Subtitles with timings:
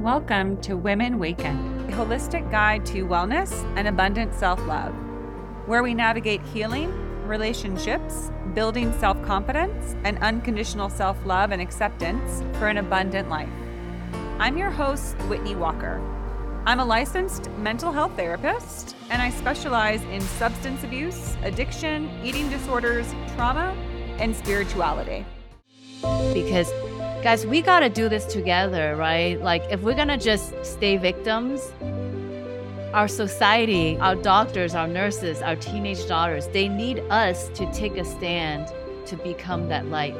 [0.00, 4.94] Welcome to Women Waken, a holistic guide to wellness and abundant self love,
[5.64, 6.92] where we navigate healing,
[7.26, 13.48] relationships, building self confidence, and unconditional self love and acceptance for an abundant life.
[14.38, 15.98] I'm your host, Whitney Walker.
[16.66, 23.10] I'm a licensed mental health therapist, and I specialize in substance abuse, addiction, eating disorders,
[23.36, 23.74] trauma,
[24.18, 25.24] and spirituality.
[26.34, 26.70] Because
[27.26, 29.42] guys, we got to do this together, right?
[29.42, 31.72] Like, if we're going to just stay victims,
[32.94, 38.04] our society, our doctors, our nurses, our teenage daughters, they need us to take a
[38.04, 38.72] stand
[39.06, 40.14] to become that light.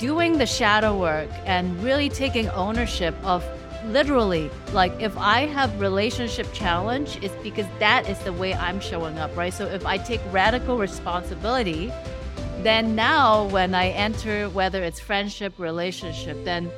[0.00, 3.44] Doing the shadow work and really taking ownership of
[3.86, 9.18] literally like if i have relationship challenge it's because that is the way i'm showing
[9.18, 11.92] up right so if i take radical responsibility
[12.62, 16.70] then now when I enter, whether it's friendship, relationship, then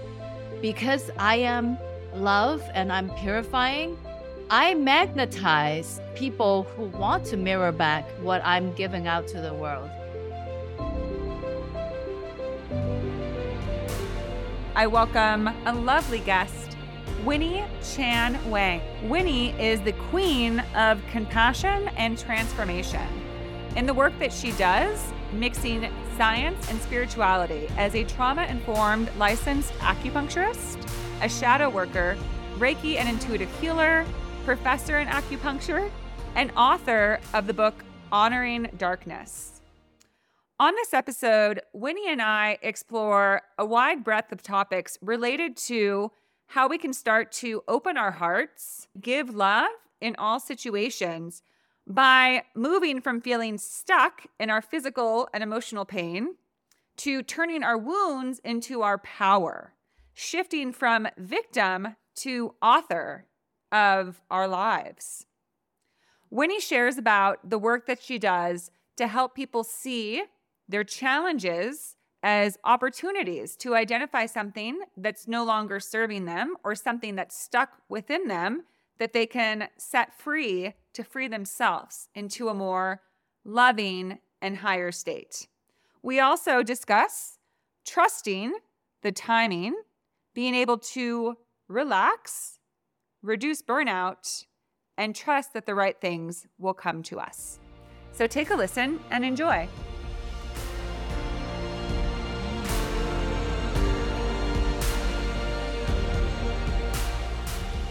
[0.63, 1.77] because I am
[2.15, 3.99] love and I'm purifying,
[4.49, 9.91] I magnetize people who want to mirror back what I'm giving out to the world.
[14.75, 16.77] I welcome a lovely guest,
[17.25, 18.81] Winnie Chan Wang.
[19.09, 23.07] Winnie is the queen of compassion and transformation.
[23.77, 29.73] In the work that she does, mixing science and spirituality as a trauma informed licensed
[29.75, 30.89] acupuncturist,
[31.23, 32.17] a shadow worker,
[32.59, 34.07] Reiki and intuitive healer,
[34.45, 35.91] professor in acupuncture,
[36.35, 39.61] and author of the book Honoring Darkness.
[40.61, 46.13] On this episode, Winnie and I explore a wide breadth of topics related to
[46.47, 51.43] how we can start to open our hearts, give love in all situations
[51.87, 56.37] by moving from feeling stuck in our physical and emotional pain
[56.97, 59.75] to turning our wounds into our power,
[60.13, 63.27] shifting from victim to author
[63.73, 65.27] of our lives.
[66.31, 70.23] Winnie shares about the work that she does to help people see
[70.69, 77.39] their challenges as opportunities to identify something that's no longer serving them or something that's
[77.39, 78.65] stuck within them
[78.99, 83.03] that they can set free to free themselves into a more
[83.45, 85.49] loving and higher state.
[86.03, 87.39] We also discuss
[87.87, 88.55] trusting
[89.03, 89.75] the timing,
[90.35, 91.37] being able to
[91.69, 92.59] relax,
[93.23, 94.45] reduce burnout,
[94.97, 97.59] and trust that the right things will come to us.
[98.13, 99.69] So take a listen and enjoy.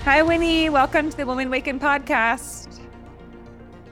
[0.03, 0.69] Hi, Winnie.
[0.69, 2.77] Welcome to the Woman Waken podcast.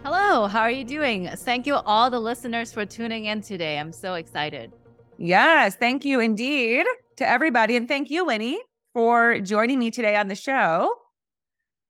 [0.04, 1.30] Hello, how are you doing?
[1.30, 3.80] Thank you, all the listeners, for tuning in today.
[3.80, 4.74] I'm so excited.
[5.18, 6.86] Yes, thank you indeed
[7.16, 7.78] to everybody.
[7.78, 8.60] And thank you, Winnie,
[8.94, 10.94] for joining me today on the show.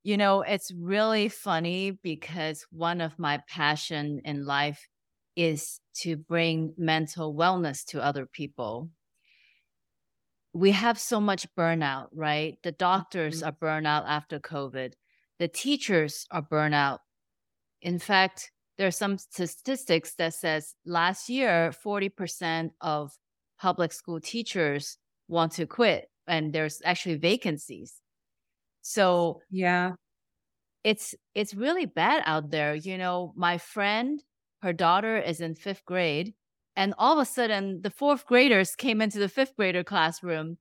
[0.03, 4.87] You know, it's really funny because one of my passion in life
[5.35, 8.91] is to bring mental wellness to other people
[10.53, 12.57] we have so much burnout, right?
[12.63, 13.49] The doctors mm-hmm.
[13.49, 14.93] are burnout after COVID.
[15.39, 16.99] The teachers are burnout.
[17.81, 23.11] In fact, there are some statistics that says last year 40% of
[23.59, 24.97] public school teachers
[25.27, 27.95] want to quit and there's actually vacancies.
[28.81, 29.93] So, yeah.
[30.83, 32.73] It's it's really bad out there.
[32.73, 34.19] You know, my friend,
[34.63, 36.33] her daughter is in 5th grade
[36.75, 40.57] and all of a sudden, the fourth graders came into the fifth grader classroom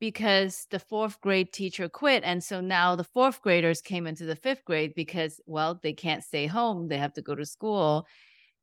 [0.00, 2.22] because the fourth grade teacher quit.
[2.24, 6.22] And so now the fourth graders came into the fifth grade because, well, they can't
[6.22, 8.06] stay home, they have to go to school.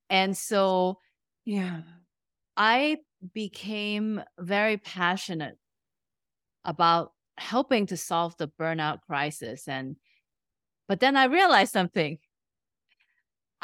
[0.09, 0.99] And so,
[1.43, 1.81] yeah,
[2.55, 2.97] I
[3.33, 5.57] became very passionate
[6.63, 9.67] about helping to solve the burnout crisis.
[9.67, 9.97] And,
[10.87, 12.19] but then I realized something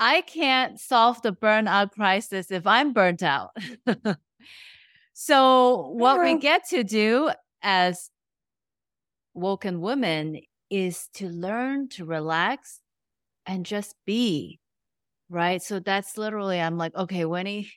[0.04, 3.52] I can't solve the burnout crisis if I'm burnt out.
[5.14, 7.30] so, what we get to do
[7.62, 8.10] as
[9.36, 12.80] woken women is to learn to relax
[13.46, 14.60] and just be,
[15.30, 15.62] right?
[15.62, 17.72] So, that's literally, I'm like, okay, Winnie,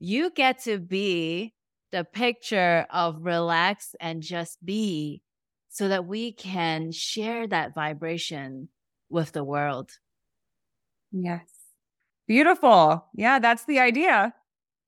[0.00, 1.54] you get to be
[1.92, 5.22] the picture of relax and just be
[5.68, 8.70] so that we can share that vibration
[9.08, 9.92] with the world.
[11.14, 11.46] Yes.
[12.26, 13.06] Beautiful.
[13.14, 14.34] Yeah, that's the idea.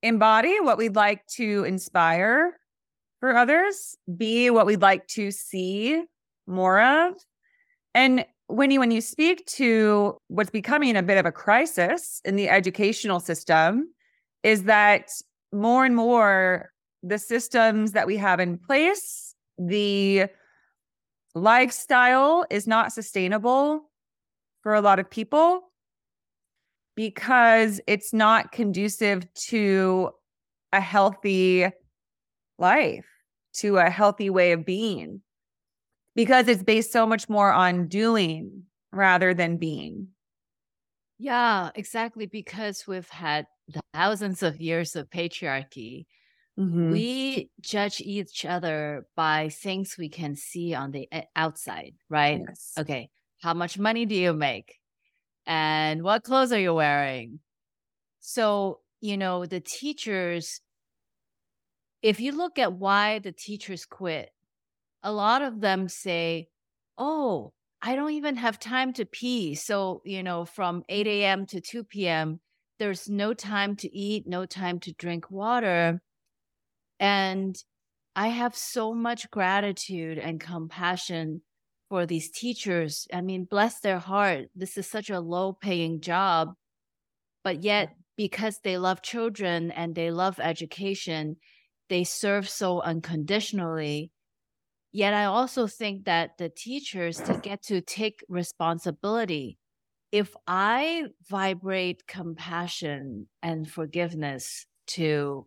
[0.02, 2.58] Embody what we'd like to inspire
[3.20, 6.02] for others, be what we'd like to see
[6.46, 7.14] more of.
[7.94, 12.36] And when you when you speak to what's becoming a bit of a crisis in
[12.36, 13.88] the educational system
[14.42, 15.10] is that
[15.52, 16.70] more and more
[17.02, 20.26] the systems that we have in place, the
[21.34, 23.90] lifestyle is not sustainable
[24.62, 25.62] for a lot of people
[26.96, 30.10] because it's not conducive to
[30.72, 31.66] a healthy
[32.58, 33.06] life,
[33.54, 35.20] to a healthy way of being,
[36.16, 40.08] because it's based so much more on doing rather than being.
[41.18, 42.26] Yeah, exactly.
[42.26, 43.46] Because we've had
[43.94, 46.06] thousands of years of patriarchy.
[46.58, 46.90] Mm-hmm.
[46.92, 52.40] We judge each other by things we can see on the eh, outside, right?
[52.46, 52.72] Yes.
[52.78, 53.10] Okay.
[53.42, 54.78] How much money do you make?
[55.46, 57.40] And what clothes are you wearing?
[58.20, 60.60] So, you know, the teachers,
[62.02, 64.30] if you look at why the teachers quit,
[65.02, 66.48] a lot of them say,
[66.98, 67.52] Oh,
[67.82, 69.54] I don't even have time to pee.
[69.54, 71.46] So, you know, from 8 a.m.
[71.46, 72.40] to 2 p.m.,
[72.78, 76.00] there's no time to eat, no time to drink water.
[77.00, 77.56] And
[78.14, 81.42] I have so much gratitude and compassion
[81.88, 83.06] for these teachers.
[83.12, 84.46] I mean, bless their heart.
[84.54, 86.54] This is such a low paying job.
[87.44, 91.36] But yet, because they love children and they love education,
[91.88, 94.10] they serve so unconditionally
[94.96, 99.58] Yet I also think that the teachers to get to take responsibility.
[100.10, 105.46] If I vibrate compassion and forgiveness to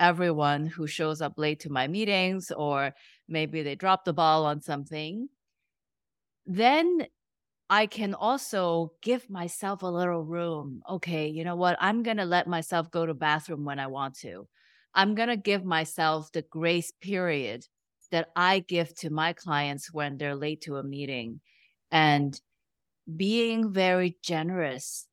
[0.00, 2.92] everyone who shows up late to my meetings or
[3.28, 5.28] maybe they drop the ball on something,
[6.48, 7.06] then
[7.70, 10.82] I can also give myself a little room.
[10.88, 11.76] Okay, you know what?
[11.80, 14.48] I'm going to let myself go to bathroom when I want to.
[14.94, 17.66] I'm going to give myself the grace period
[18.10, 21.40] that I give to my clients when they're late to a meeting
[21.92, 22.40] and
[23.16, 25.06] being very generous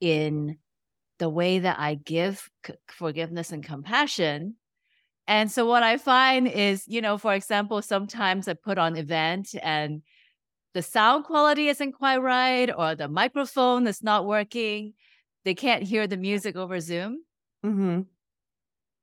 [0.00, 0.58] in
[1.18, 4.56] the way that I give c- forgiveness and compassion.
[5.26, 9.54] And so what I find is, you know, for example, sometimes I put on event
[9.62, 10.02] and
[10.74, 14.94] the sound quality isn't quite right or the microphone is not working.
[15.44, 17.24] They can't hear the music over Zoom.
[17.64, 18.02] Mm-hmm.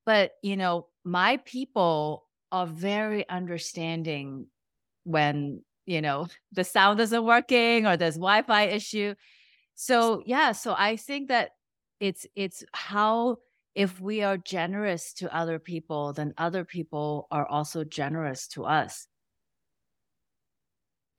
[0.06, 4.48] But, you know, my people are very understanding
[5.04, 9.16] when you know the sound isn't working or there's wi-fi issue
[9.74, 11.52] so yeah so i think that
[12.00, 13.38] it's it's how
[13.74, 19.08] if we are generous to other people then other people are also generous to us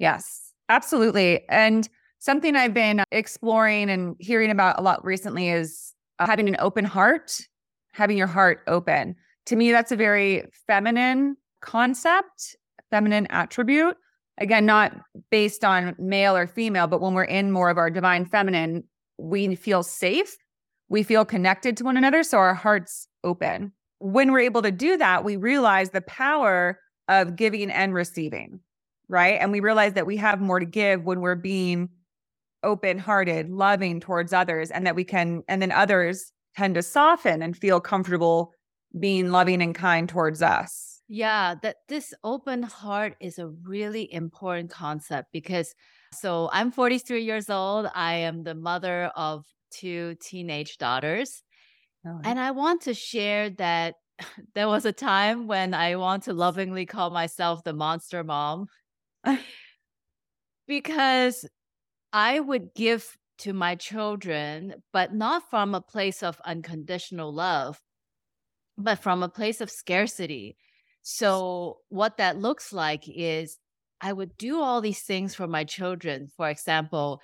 [0.02, 1.88] yes absolutely and
[2.18, 6.84] something i've been exploring and hearing about a lot recently is uh, having an open
[6.84, 7.32] heart
[7.94, 9.16] having your heart open
[9.46, 12.56] to me, that's a very feminine concept,
[12.90, 13.96] feminine attribute.
[14.38, 14.96] Again, not
[15.30, 18.84] based on male or female, but when we're in more of our divine feminine,
[19.18, 20.36] we feel safe.
[20.88, 22.22] We feel connected to one another.
[22.22, 23.72] So our hearts open.
[23.98, 26.78] When we're able to do that, we realize the power
[27.08, 28.60] of giving and receiving,
[29.08, 29.38] right?
[29.40, 31.90] And we realize that we have more to give when we're being
[32.62, 37.42] open hearted, loving towards others, and that we can, and then others tend to soften
[37.42, 38.52] and feel comfortable
[38.98, 41.00] being loving and kind towards us.
[41.08, 45.74] Yeah, that this open heart is a really important concept because
[46.14, 47.88] so I'm 43 years old.
[47.94, 51.42] I am the mother of two teenage daughters.
[52.06, 53.94] Oh, and I want to share that
[54.54, 58.66] there was a time when I want to lovingly call myself the monster mom
[60.66, 61.46] because
[62.12, 67.80] I would give to my children, but not from a place of unconditional love,
[68.78, 70.56] but from a place of scarcity.
[71.02, 73.58] So, what that looks like is
[74.00, 76.28] I would do all these things for my children.
[76.36, 77.20] For example,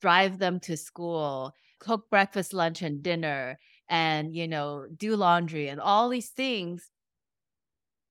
[0.00, 5.80] drive them to school, cook breakfast, lunch, and dinner, and, you know, do laundry and
[5.80, 6.90] all these things.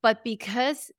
[0.01, 0.91] But because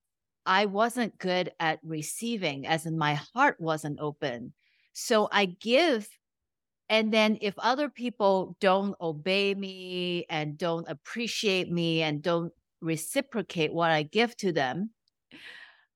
[0.46, 4.52] I wasn't good at receiving, as in my heart wasn't open.
[4.92, 6.08] So I give
[6.88, 13.72] and then if other people don't obey me and don't appreciate me and don't reciprocate
[13.72, 14.90] what I give to them,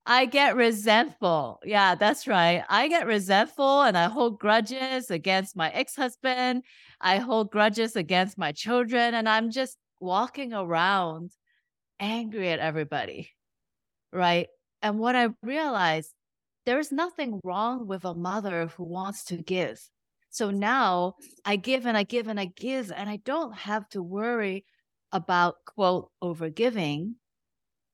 [0.06, 1.60] I get resentful.
[1.62, 2.64] Yeah, that's right.
[2.70, 6.62] I get resentful and I hold grudges against my ex husband.
[6.98, 9.12] I hold grudges against my children.
[9.12, 11.32] And I'm just walking around
[12.00, 13.28] angry at everybody.
[14.12, 14.48] Right.
[14.82, 16.12] And what I realized,
[16.66, 19.80] there's nothing wrong with a mother who wants to give.
[20.30, 24.02] So now I give and I give and I give, and I don't have to
[24.02, 24.64] worry
[25.12, 27.14] about quote overgiving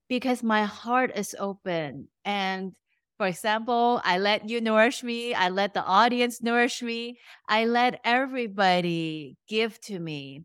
[0.09, 2.09] because my heart is open.
[2.25, 2.75] And
[3.19, 7.19] for example, I let you nourish me, I let the audience nourish me,
[7.49, 10.45] I let everybody give to me.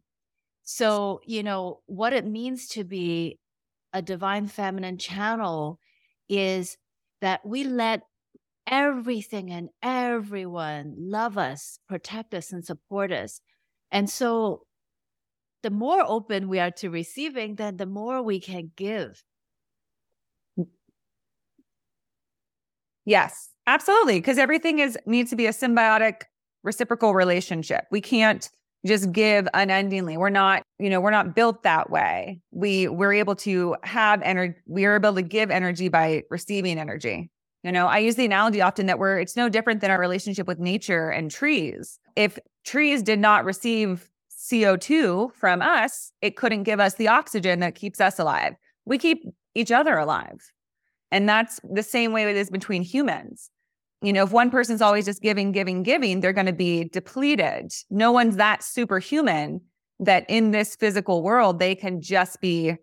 [0.64, 3.39] So, you know, what it means to be
[3.94, 5.80] a divine feminine channel
[6.28, 6.78] is
[7.22, 8.02] that we let
[8.68, 13.42] everything and everyone love us, protect us, and support us.
[13.92, 14.64] And so,
[15.64, 19.24] the more open we are to receiving, then the more we can give.
[23.06, 24.20] Yes, absolutely.
[24.20, 26.24] Because everything is needs to be a symbiotic,
[26.64, 27.86] reciprocal relationship.
[27.92, 28.50] We can't
[28.86, 30.18] just give unendingly.
[30.18, 32.40] We're not, you know, we're not built that way.
[32.52, 34.56] We we're able to have energy.
[34.66, 37.30] We are able to give energy by receiving energy.
[37.64, 40.48] You know, I use the analogy often that we're it's no different than our relationship
[40.48, 42.00] with nature and trees.
[42.16, 47.76] If trees did not receive CO2 from us, it couldn't give us the oxygen that
[47.76, 48.56] keeps us alive.
[48.86, 49.24] We keep
[49.56, 50.52] each other alive.
[51.12, 53.50] And that's the same way it is between humans
[54.02, 57.72] you know, if one person's always just giving, giving, giving, they're going to be depleted.
[57.90, 59.62] No one's that superhuman
[60.00, 62.76] that in this physical world, they can just be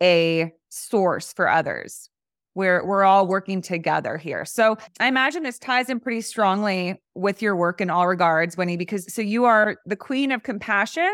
[0.00, 2.08] a source for others.
[2.54, 4.44] We're, we're all working together here.
[4.44, 8.76] So I imagine this ties in pretty strongly with your work in all regards, Winnie,
[8.76, 11.12] because so you are the queen of compassion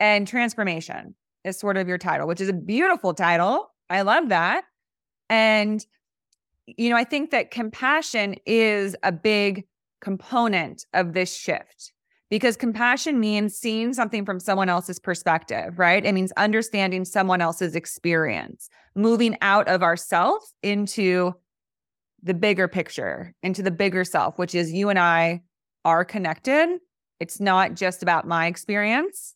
[0.00, 3.70] and transformation is sort of your title, which is a beautiful title.
[3.90, 4.64] I love that.
[5.30, 5.84] And
[6.76, 9.64] you know, I think that compassion is a big
[10.00, 11.92] component of this shift
[12.30, 16.04] because compassion means seeing something from someone else's perspective, right?
[16.04, 21.32] It means understanding someone else's experience, moving out of ourself into
[22.22, 25.42] the bigger picture, into the bigger self, which is you and I
[25.84, 26.78] are connected.
[27.18, 29.34] It's not just about my experience,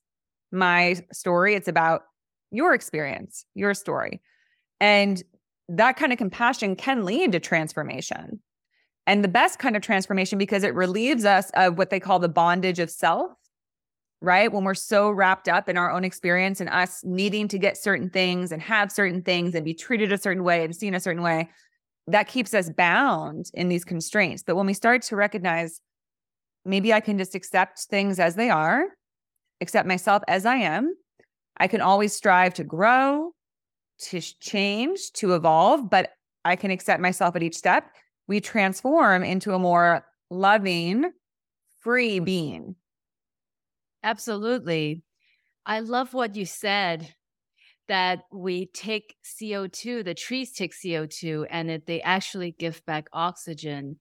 [0.51, 2.03] my story, it's about
[2.51, 4.21] your experience, your story.
[4.81, 5.23] And
[5.69, 8.40] that kind of compassion can lead to transformation.
[9.07, 12.28] And the best kind of transformation because it relieves us of what they call the
[12.28, 13.33] bondage of self,
[14.21, 14.52] right?
[14.52, 18.11] When we're so wrapped up in our own experience and us needing to get certain
[18.11, 21.23] things and have certain things and be treated a certain way and seen a certain
[21.23, 21.50] way,
[22.07, 24.42] that keeps us bound in these constraints.
[24.42, 25.81] But when we start to recognize
[26.64, 28.85] maybe I can just accept things as they are,
[29.61, 30.95] accept myself as I am,
[31.57, 33.33] I can always strive to grow,
[34.11, 36.12] to change, to evolve, but
[36.44, 37.85] I can accept myself at each step.
[38.26, 41.12] We transform into a more loving,
[41.80, 42.76] free being.
[44.02, 45.02] Absolutely.
[45.64, 47.14] I love what you said
[47.88, 53.97] that we take CO2, the trees take CO2, and it, they actually give back oxygen.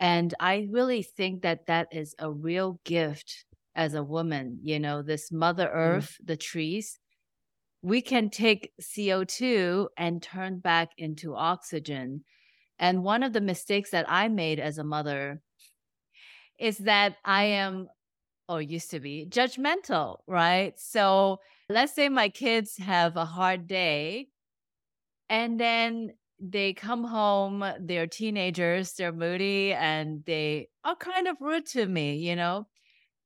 [0.00, 4.58] And I really think that that is a real gift as a woman.
[4.62, 5.78] You know, this Mother mm-hmm.
[5.78, 6.26] Earth, mm.
[6.26, 6.98] the trees,
[7.82, 12.24] we can take CO2 and turn back into oxygen.
[12.78, 15.40] And one of the mistakes that I made as a mother
[16.58, 17.88] is that I am,
[18.48, 20.74] or used to be, judgmental, right?
[20.78, 24.28] So let's say my kids have a hard day
[25.28, 31.66] and then they come home, they're teenagers, they're moody, and they are kind of rude
[31.66, 32.66] to me, you know?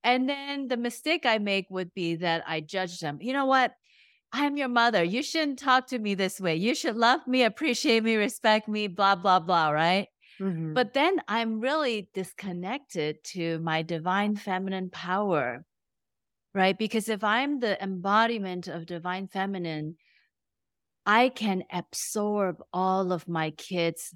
[0.04, 3.18] And then the mistake I make would be that I judge them.
[3.20, 3.74] You know what?
[4.32, 5.02] I'm your mother.
[5.02, 6.56] You shouldn't talk to me this way.
[6.56, 10.06] You should love me, appreciate me, respect me, blah, blah, blah, right?
[10.40, 10.74] Mm-hmm.
[10.74, 15.64] But then I'm really disconnected to my divine feminine power,
[16.54, 16.78] right?
[16.78, 19.96] Because if I'm the embodiment of divine feminine,
[21.04, 24.14] I can absorb all of my kids'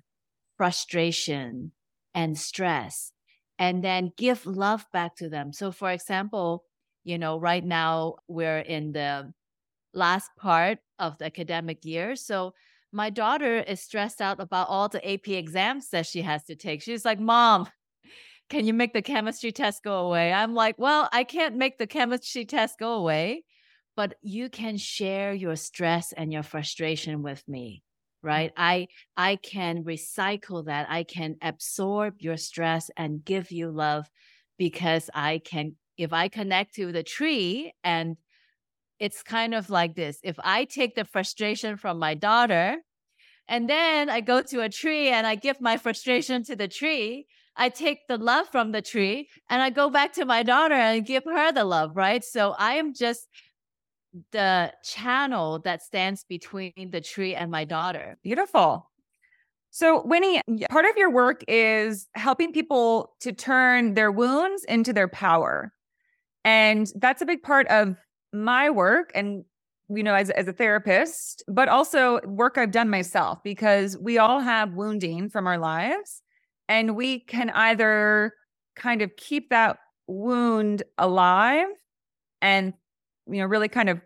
[0.56, 1.72] frustration
[2.14, 3.12] and stress
[3.58, 5.52] and then give love back to them.
[5.52, 6.64] So, for example,
[7.02, 9.32] you know, right now we're in the
[9.94, 12.16] last part of the academic year.
[12.16, 12.54] So
[12.92, 16.82] my daughter is stressed out about all the AP exams that she has to take.
[16.82, 17.68] She's like, Mom,
[18.50, 20.32] can you make the chemistry test go away?
[20.32, 23.44] I'm like, Well, I can't make the chemistry test go away,
[23.96, 27.82] but you can share your stress and your frustration with me
[28.24, 34.08] right i i can recycle that i can absorb your stress and give you love
[34.58, 38.16] because i can if i connect to the tree and
[38.98, 42.76] it's kind of like this if I take the frustration from my daughter
[43.48, 47.26] and then I go to a tree and I give my frustration to the tree,
[47.56, 51.06] I take the love from the tree and I go back to my daughter and
[51.06, 52.24] give her the love, right?
[52.24, 53.28] So I am just
[54.32, 58.16] the channel that stands between the tree and my daughter.
[58.22, 58.90] Beautiful.
[59.70, 65.08] So, Winnie, part of your work is helping people to turn their wounds into their
[65.08, 65.72] power.
[66.44, 67.96] And that's a big part of
[68.34, 69.44] my work and
[69.88, 74.40] you know as, as a therapist but also work i've done myself because we all
[74.40, 76.22] have wounding from our lives
[76.68, 78.32] and we can either
[78.76, 81.68] kind of keep that wound alive
[82.40, 82.74] and
[83.26, 84.00] you know, really kind of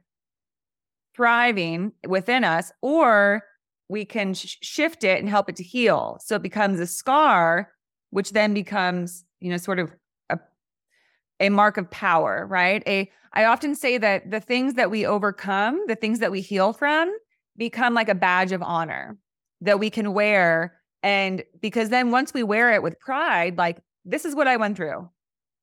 [1.14, 3.42] thriving within us, or
[3.88, 6.18] we can sh- shift it and help it to heal.
[6.24, 7.72] So it becomes a scar,
[8.10, 9.90] which then becomes, you know, sort of
[11.40, 12.82] a, mark of power, right?
[12.86, 16.72] A I often say that the things that we overcome, the things that we heal
[16.72, 17.14] from,
[17.56, 19.18] become like a badge of honor
[19.60, 20.80] that we can wear.
[21.02, 24.76] And because then once we wear it with pride, like this is what I went
[24.76, 25.08] through.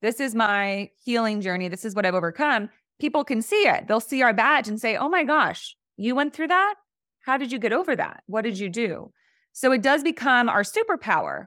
[0.02, 1.68] This is my healing journey.
[1.68, 2.70] This is what I've overcome.
[3.00, 3.88] People can see it.
[3.88, 6.76] They'll see our badge and say, Oh my gosh, you went through that?
[7.22, 8.24] How did you get over that?
[8.28, 9.12] What did you do?
[9.54, 11.46] So it does become our superpower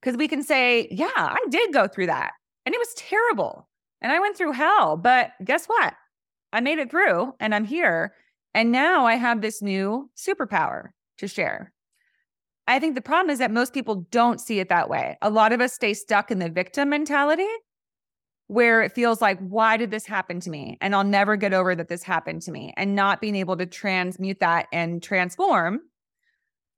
[0.00, 2.32] because we can say, Yeah, I did go through that.
[2.66, 3.68] And it was terrible.
[4.00, 4.96] And I went through hell.
[4.96, 5.94] But guess what?
[6.52, 8.14] I made it through and I'm here.
[8.54, 10.88] And now I have this new superpower
[11.18, 11.72] to share.
[12.66, 15.16] I think the problem is that most people don't see it that way.
[15.22, 17.48] A lot of us stay stuck in the victim mentality
[18.50, 20.76] where it feels like, why did this happen to me?
[20.80, 23.64] And I'll never get over that this happened to me, and not being able to
[23.64, 25.82] transmute that and transform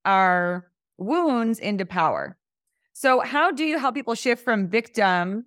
[0.05, 0.67] our
[0.99, 2.37] wounds into power.
[2.93, 5.47] So, how do you help people shift from victim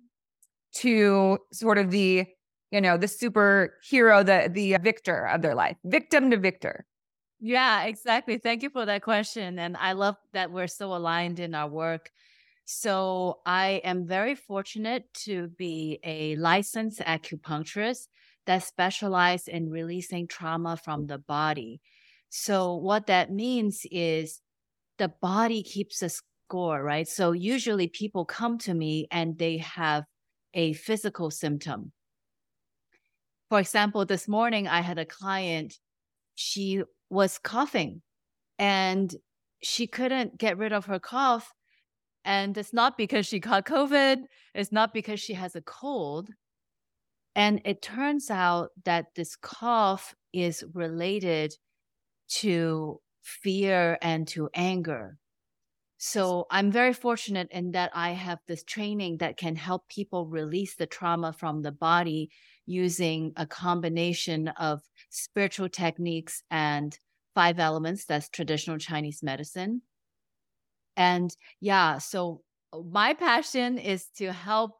[0.82, 2.26] to sort of the,
[2.70, 6.86] you know, the superhero, the the victor of their life, victim to victor?
[7.38, 8.38] Yeah, exactly.
[8.38, 9.58] Thank you for that question.
[9.58, 12.10] And I love that we're so aligned in our work.
[12.64, 18.08] So I am very fortunate to be a licensed acupuncturist
[18.46, 21.80] that specializes in releasing trauma from the body.
[22.28, 24.40] So what that means is
[24.98, 27.06] the body keeps a score, right?
[27.06, 30.04] So usually people come to me and they have
[30.56, 31.92] a physical symptom.
[33.48, 35.78] For example, this morning I had a client,
[36.34, 38.02] she was coughing
[38.58, 39.14] and
[39.62, 41.52] she couldn't get rid of her cough
[42.24, 44.22] and it's not because she caught COVID,
[44.52, 46.28] it's not because she has a cold.
[47.36, 51.54] And it turns out that this cough is related
[52.40, 55.18] to fear and to anger.
[55.98, 60.74] So I'm very fortunate in that I have this training that can help people release
[60.74, 62.30] the trauma from the body
[62.66, 66.98] using a combination of spiritual techniques and
[67.34, 69.82] five elements that's traditional Chinese medicine.
[70.96, 72.42] And yeah, so
[72.72, 74.72] uh, my passion is to help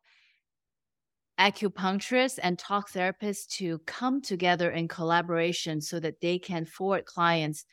[1.38, 7.64] acupuncturists and talk therapists to come together in collaboration so that they can forward clients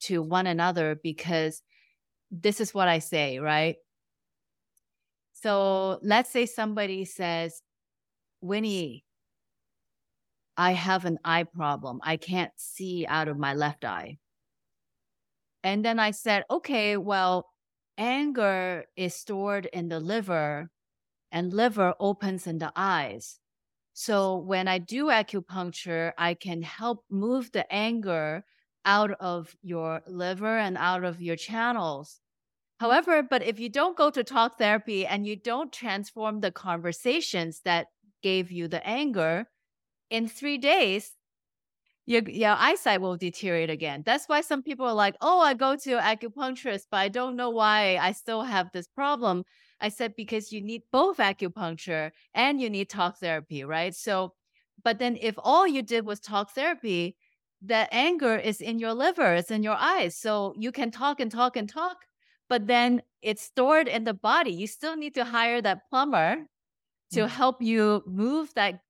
[0.00, 1.62] to one another because
[2.32, 3.76] this is what I say, right?
[5.34, 7.62] So let's say somebody says,
[8.40, 9.04] Winnie,
[10.56, 12.00] I have an eye problem.
[12.02, 14.18] I can't see out of my left eye.
[15.62, 17.46] And then I said, okay, well,
[17.98, 20.70] anger is stored in the liver
[21.30, 23.38] and liver opens in the eyes.
[23.92, 28.44] So when I do acupuncture, I can help move the anger
[28.84, 32.20] out of your liver and out of your channels.
[32.78, 37.60] However, but if you don't go to talk therapy and you don't transform the conversations
[37.64, 37.86] that
[38.22, 39.46] gave you the anger,
[40.10, 41.12] in three days,
[42.04, 44.02] your, your eyesight will deteriorate again.
[44.04, 47.50] That's why some people are like, oh, I go to acupuncturist, but I don't know
[47.50, 49.44] why I still have this problem.
[49.80, 53.94] I said, because you need both acupuncture and you need talk therapy, right?
[53.94, 54.34] So,
[54.84, 57.16] but then if all you did was talk therapy,
[57.64, 60.16] the anger is in your liver, it's in your eyes.
[60.16, 61.98] So you can talk and talk and talk,
[62.48, 64.52] but then it's stored in the body.
[64.52, 66.36] You still need to hire that plumber
[67.12, 67.28] to mm-hmm.
[67.28, 68.80] help you move that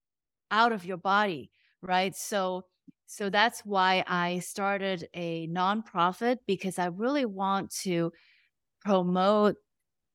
[0.51, 1.51] out of your body,
[1.83, 2.17] right?
[2.17, 2.65] So,
[3.07, 8.11] so that's why I started a nonprofit because I really want to
[8.81, 9.57] promote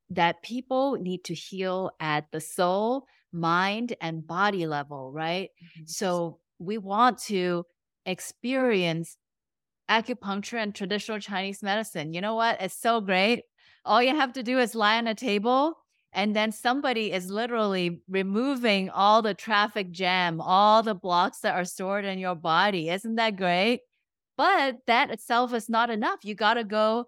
[0.10, 5.50] that people need to heal at the soul, mind, and body level, right?
[5.62, 5.84] Mm-hmm.
[5.86, 7.66] So we want to
[8.08, 9.18] experience
[9.90, 12.14] acupuncture and traditional Chinese medicine.
[12.14, 12.62] You know what?
[12.62, 13.44] It's so great.
[13.86, 15.78] All you have to do is lie on a table
[16.14, 21.66] and then somebody is literally removing all the traffic jam, all the blocks that are
[21.66, 22.90] stored in your body.
[22.90, 23.82] Isn't that great?
[24.36, 26.20] But that itself is not enough.
[26.24, 27.06] You got to go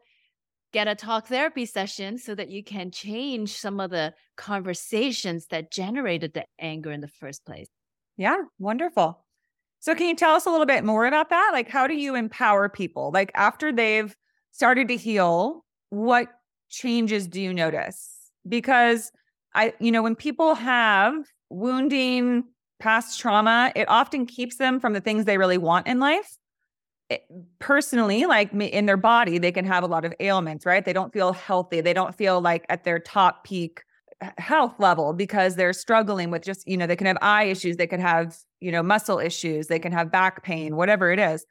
[0.72, 5.72] get a talk therapy session so that you can change some of the conversations that
[5.72, 7.68] generated the anger in the first place.
[8.18, 9.26] Yeah, wonderful.
[9.80, 11.52] So, can you tell us a little bit more about that?
[11.54, 13.12] Like, how do you empower people?
[13.14, 14.16] Like, after they've
[14.52, 16.28] started to heal, what
[16.70, 18.20] changes do you notice?
[18.48, 19.12] because
[19.54, 21.14] I, you know, when people have
[21.50, 22.44] wounding,
[22.80, 26.38] past trauma, it often keeps them from the things they really want in life.
[27.10, 27.24] It,
[27.58, 30.86] personally, like in their body, they can have a lot of ailments, right?
[30.86, 31.82] They don't feel healthy.
[31.82, 33.82] They don't feel like at their top peak
[34.38, 37.88] health level because they're struggling with just, you know, they can have eye issues, they
[37.88, 41.46] can have, you know, muscle issues, they can have back pain, whatever it is.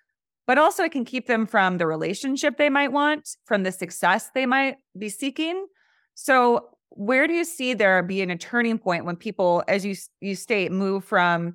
[0.46, 4.30] But also it can keep them from the relationship they might want, from the success
[4.34, 5.66] they might be seeking.
[6.14, 10.34] So where do you see there being a turning point when people, as you you
[10.34, 11.54] state, move from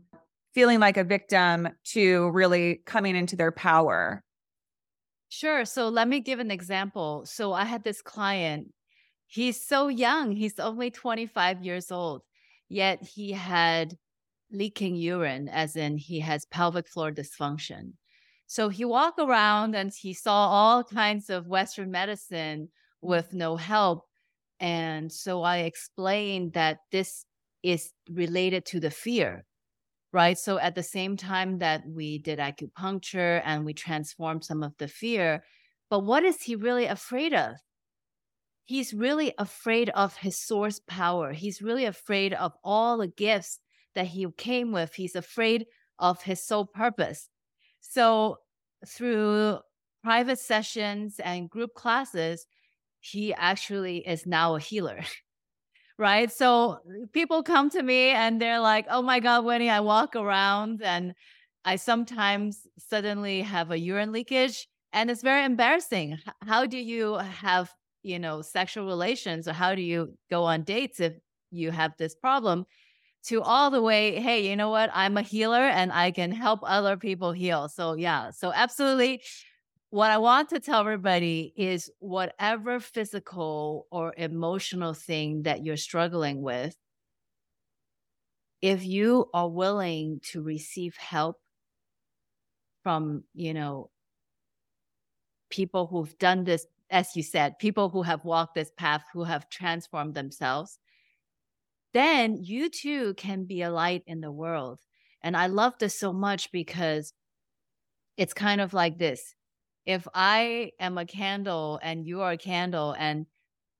[0.53, 4.23] feeling like a victim to really coming into their power?
[5.29, 5.65] Sure.
[5.65, 7.23] So let me give an example.
[7.25, 8.71] So I had this client.
[9.33, 10.31] He's so young.
[10.31, 12.21] He's only 25 years old,
[12.69, 13.97] yet he had
[14.51, 17.93] leaking urine, as in he has pelvic floor dysfunction.
[18.45, 22.69] So he walked around and he saw all kinds of Western medicine
[23.01, 24.05] with no help.
[24.59, 27.25] And so I explained that this
[27.63, 29.45] is related to the fear
[30.11, 30.37] right?
[30.37, 34.87] So at the same time that we did acupuncture and we transformed some of the
[34.87, 35.43] fear,
[35.89, 37.55] but what is he really afraid of?
[38.65, 41.33] He's really afraid of his source power.
[41.33, 43.59] He's really afraid of all the gifts
[43.95, 44.93] that he came with.
[44.95, 45.65] He's afraid
[45.99, 47.29] of his sole purpose.
[47.81, 48.37] So
[48.87, 49.59] through
[50.03, 52.45] private sessions and group classes,
[52.99, 55.01] he actually is now a healer.
[55.97, 56.31] right?
[56.31, 56.79] So
[57.11, 61.13] people come to me and they're like, oh my God, Winnie, I walk around and
[61.65, 66.17] I sometimes suddenly have a urine leakage and it's very embarrassing.
[66.45, 67.71] How do you have,
[68.03, 71.13] you know, sexual relations or how do you go on dates if
[71.51, 72.65] you have this problem?
[73.27, 74.89] To all the way, hey, you know what?
[74.93, 77.69] I'm a healer and I can help other people heal.
[77.69, 79.21] So, yeah, so absolutely
[79.93, 86.41] what I want to tell everybody is whatever physical or emotional thing that you're struggling
[86.41, 86.75] with,
[88.59, 91.37] if you are willing to receive help
[92.81, 93.91] from, you know,
[95.51, 99.49] people who've done this, as you said, people who have walked this path, who have
[99.49, 100.79] transformed themselves,
[101.93, 104.79] then you too can be a light in the world.
[105.21, 107.13] And I love this so much because
[108.17, 109.35] it's kind of like this
[109.85, 113.25] if I am a candle and you are a candle and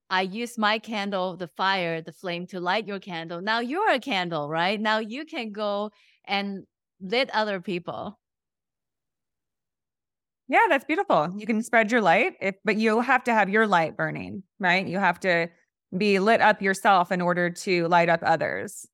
[0.09, 3.41] I use my candle, the fire, the flame to light your candle.
[3.41, 4.79] Now you're a candle, right?
[4.79, 5.91] Now you can go
[6.25, 6.65] and
[7.01, 8.19] lit other people.
[10.53, 11.33] Yeah, that's beautiful.
[11.35, 14.85] You can spread your light, if, but you have to have your light burning, right?
[14.85, 15.47] You have to
[15.97, 18.85] be lit up yourself in order to light up others.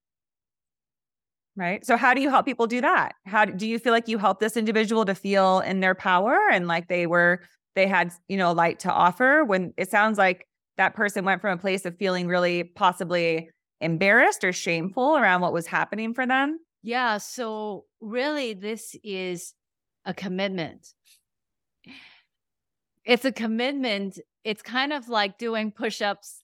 [1.57, 1.85] Right.
[1.85, 3.15] So how do you help people do that?
[3.25, 6.65] How do you feel like you help this individual to feel in their power and
[6.65, 7.41] like they were
[7.75, 11.59] they had, you know, light to offer when it sounds like that person went from
[11.59, 13.49] a place of feeling really possibly
[13.81, 16.57] embarrassed or shameful around what was happening for them?
[16.83, 19.55] Yeah, so really this is
[20.05, 20.93] a commitment.
[23.09, 24.19] It's a commitment.
[24.43, 26.43] It's kind of like doing push-ups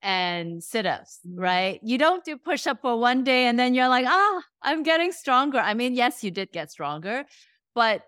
[0.00, 1.40] and sit ups, mm-hmm.
[1.40, 1.80] right?
[1.82, 5.10] You don't do push up for one day and then you're like, ah, I'm getting
[5.10, 5.58] stronger.
[5.58, 7.24] I mean, yes, you did get stronger,
[7.74, 8.02] but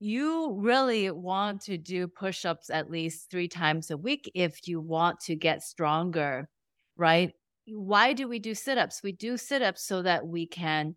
[0.00, 4.80] you really want to do push ups at least three times a week if you
[4.80, 6.48] want to get stronger,
[6.96, 7.32] right?
[7.66, 9.02] Why do we do sit ups?
[9.02, 10.94] We do sit ups so that we can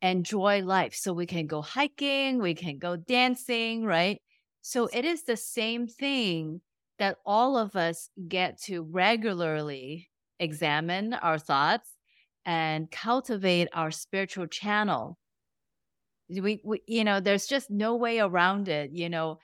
[0.00, 0.94] enjoy life.
[0.94, 4.18] So we can go hiking, we can go dancing, right?
[4.66, 6.62] So it is the same thing
[6.98, 10.08] that all of us get to regularly
[10.40, 11.90] examine our thoughts
[12.46, 15.18] and cultivate our spiritual channel.
[16.30, 18.90] We, we, you know, there's just no way around it.
[18.92, 19.38] You know,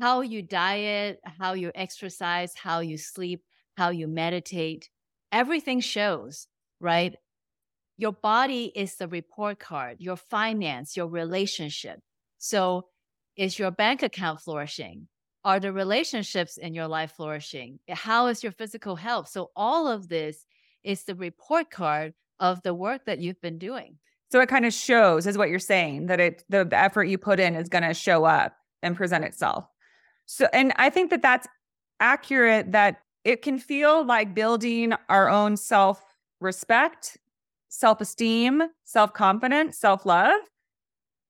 [0.00, 3.42] how you diet, how you exercise, how you sleep,
[3.76, 4.88] how you meditate,
[5.32, 6.46] everything shows,
[6.80, 7.14] right?
[7.98, 12.00] Your body is the report card, your finance, your relationship.
[12.38, 12.88] So,
[13.36, 15.08] is your bank account flourishing?
[15.44, 17.78] Are the relationships in your life flourishing?
[17.88, 19.28] How is your physical health?
[19.28, 20.44] So, all of this
[20.82, 23.98] is the report card of the work that you've been doing.
[24.30, 27.38] So it kind of shows, is what you're saying, that it the, effort you put
[27.38, 29.66] in is going to show up and present itself.
[30.26, 31.46] So, and I think that that's
[32.00, 32.72] accurate.
[32.72, 36.02] That it can feel like building our own self
[36.40, 37.18] respect,
[37.68, 40.40] self esteem, self confidence, self love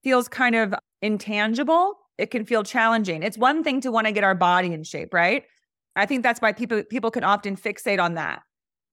[0.03, 3.23] feels kind of intangible it can feel challenging.
[3.23, 5.45] It's one thing to want to get our body in shape, right?
[5.95, 8.43] I think that's why people people can often fixate on that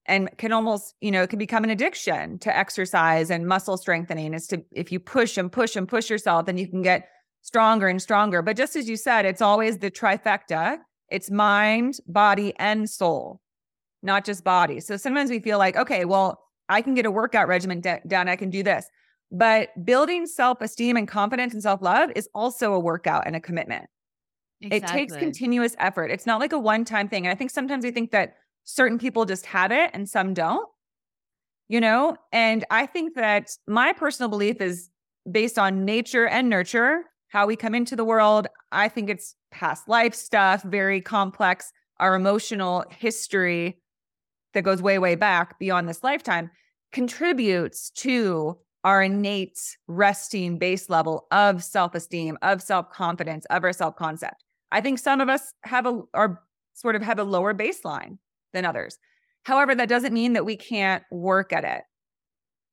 [0.06, 4.34] and can almost, you know, it can become an addiction to exercise and muscle strengthening.
[4.34, 7.08] Is to if you push and push and push yourself, then you can get
[7.42, 8.42] stronger and stronger.
[8.42, 10.78] But just as you said, it's always the trifecta.
[11.10, 13.40] It's mind, body, and soul,
[14.02, 14.80] not just body.
[14.80, 18.28] So sometimes we feel like, okay, well, I can get a workout regimen done.
[18.28, 18.86] I can do this.
[19.34, 23.40] But building self esteem and confidence and self love is also a workout and a
[23.40, 23.86] commitment.
[24.62, 24.76] Exactly.
[24.76, 26.10] It takes continuous effort.
[26.10, 27.26] It's not like a one time thing.
[27.26, 30.66] And I think sometimes we think that certain people just have it and some don't.
[31.68, 32.16] you know?
[32.32, 34.90] And I think that my personal belief is
[35.30, 38.46] based on nature and nurture, how we come into the world.
[38.72, 43.80] I think it's past life stuff, very complex, our emotional history
[44.52, 46.50] that goes way, way back beyond this lifetime
[46.92, 53.72] contributes to our innate resting base level of self esteem, of self confidence, of our
[53.72, 54.44] self concept.
[54.70, 56.42] I think some of us have a, are
[56.74, 58.18] sort of have a lower baseline
[58.52, 58.98] than others.
[59.44, 61.82] However, that doesn't mean that we can't work at it.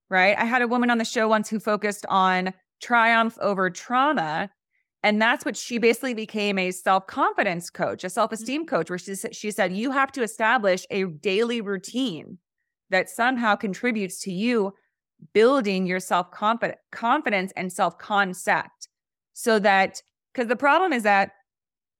[0.09, 0.37] Right.
[0.37, 4.49] I had a woman on the show once who focused on triumph over trauma.
[5.03, 8.99] And that's what she basically became a self confidence coach, a self esteem coach, where
[8.99, 12.37] she, she said, you have to establish a daily routine
[12.89, 14.73] that somehow contributes to you
[15.33, 18.87] building your self confidence and self concept.
[19.33, 20.01] So that,
[20.33, 21.31] because the problem is that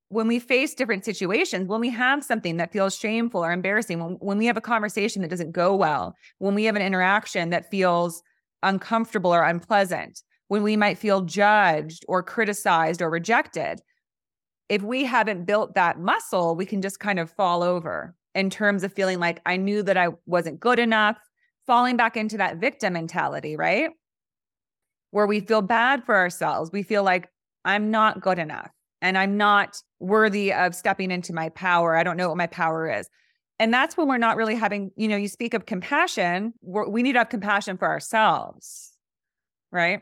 [0.10, 4.13] when we face different situations, when we have something that feels shameful or embarrassing, when,
[4.19, 7.71] when we have a conversation that doesn't go well, when we have an interaction that
[7.71, 8.21] feels
[8.62, 13.79] uncomfortable or unpleasant, when we might feel judged or criticized or rejected,
[14.67, 18.84] if we haven't built that muscle, we can just kind of fall over in terms
[18.84, 21.17] of feeling like I knew that I wasn't good enough,
[21.67, 23.91] falling back into that victim mentality, right?
[25.12, 26.71] Where we feel bad for ourselves.
[26.71, 27.28] We feel like
[27.65, 28.71] I'm not good enough
[29.02, 31.95] and I'm not worthy of stepping into my power.
[31.95, 33.10] I don't know what my power is.
[33.60, 37.13] And that's when we're not really having, you know, you speak of compassion, we need
[37.13, 38.93] to have compassion for ourselves,
[39.71, 40.02] right?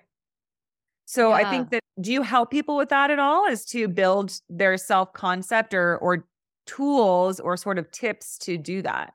[1.05, 1.35] So yeah.
[1.35, 3.47] I think that do you help people with that at all?
[3.47, 6.25] Is to build their self concept or or
[6.65, 9.13] tools or sort of tips to do that?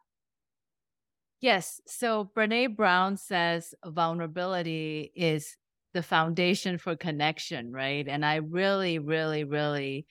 [1.44, 1.78] Yes.
[1.86, 5.58] So Brene Brown says vulnerability is
[5.92, 8.08] the foundation for connection, right?
[8.08, 10.06] And I really, really, really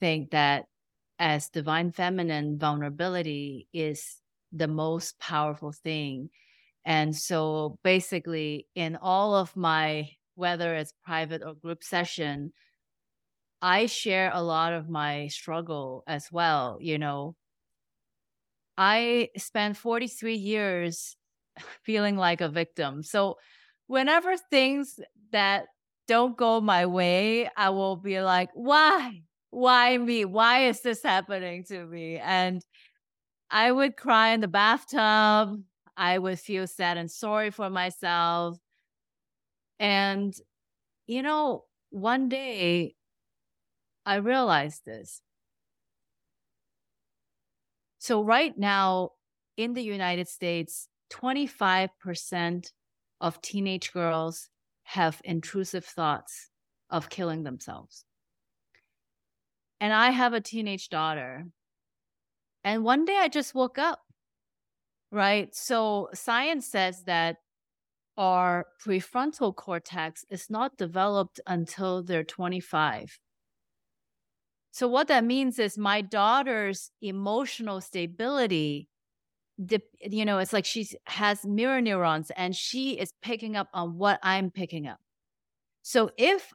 [0.00, 0.64] think that
[1.18, 6.30] as divine feminine, vulnerability is the most powerful thing.
[6.82, 12.54] And so basically, in all of my, whether it's private or group session,
[13.60, 16.78] I share a lot of my struggle as well.
[16.80, 17.36] You know,
[18.78, 21.16] I spent 43 years
[21.84, 23.04] feeling like a victim.
[23.04, 23.38] So
[23.88, 25.00] whenever things
[25.32, 25.66] that
[26.08, 29.22] don't go my way, I will be like, why?
[29.50, 30.26] Why me?
[30.26, 32.18] Why is this happening to me?
[32.18, 32.62] And
[33.50, 35.62] I would cry in the bathtub.
[35.96, 38.58] I would feel sad and sorry for myself.
[39.80, 40.34] And,
[41.06, 42.96] you know, one day
[44.04, 45.22] I realized this.
[47.98, 49.10] So, right now
[49.56, 52.72] in the United States, 25%
[53.20, 54.48] of teenage girls
[54.84, 56.50] have intrusive thoughts
[56.90, 58.04] of killing themselves.
[59.80, 61.46] And I have a teenage daughter.
[62.64, 64.00] And one day I just woke up,
[65.10, 65.54] right?
[65.54, 67.36] So, science says that
[68.16, 73.18] our prefrontal cortex is not developed until they're 25.
[74.78, 78.86] So what that means is my daughter's emotional stability
[80.00, 84.20] you know it's like she has mirror neurons and she is picking up on what
[84.22, 85.00] i'm picking up.
[85.82, 86.52] So if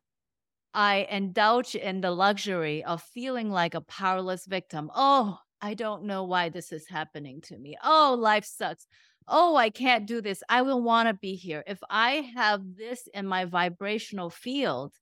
[0.73, 6.23] i indulge in the luxury of feeling like a powerless victim oh i don't know
[6.23, 7.75] why this is happening to me.
[7.83, 8.88] Oh life sucks.
[9.27, 10.41] Oh i can't do this.
[10.47, 11.62] I will want to be here.
[11.67, 14.93] If i have this in my vibrational field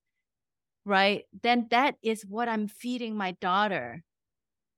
[0.86, 1.24] right?
[1.42, 4.04] Then that is what I'm feeding my daughter.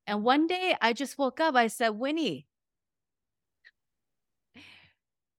[0.07, 1.55] And one day I just woke up.
[1.55, 2.47] I said, Winnie,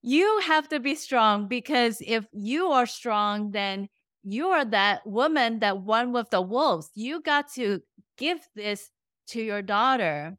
[0.01, 3.89] you have to be strong because if you are strong, then
[4.23, 6.89] you are that woman that won with the wolves.
[6.95, 7.81] You got to
[8.17, 8.89] give this
[9.27, 10.37] to your daughter.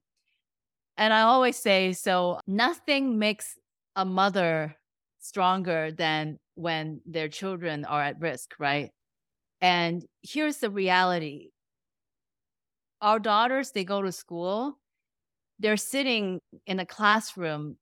[0.96, 3.56] And I always say, so nothing makes
[3.94, 4.76] a mother
[5.18, 8.90] stronger than when their children are at risk, right?
[9.60, 11.50] And here's the reality
[13.00, 14.78] our daughters, they go to school,
[15.58, 17.76] they're sitting in a classroom.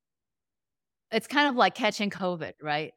[1.12, 2.92] It's kind of like catching COVID, right?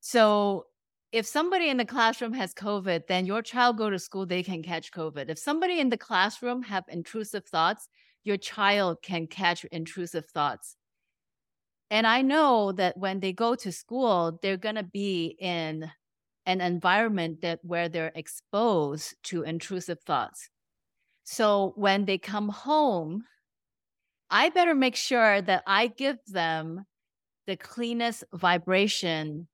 [0.00, 0.66] So
[1.12, 4.62] if somebody in the classroom has COVID, then your child go to school, they can
[4.62, 5.28] catch COVID.
[5.28, 7.88] If somebody in the classroom have intrusive thoughts,
[8.24, 10.76] your child can catch intrusive thoughts.
[11.90, 15.90] And I know that when they go to school, they're going to be in
[16.46, 20.50] an environment that where they're exposed to intrusive thoughts.
[21.24, 23.24] So when they come home,
[24.30, 26.84] I better make sure that I give them
[27.46, 29.48] the cleanest vibration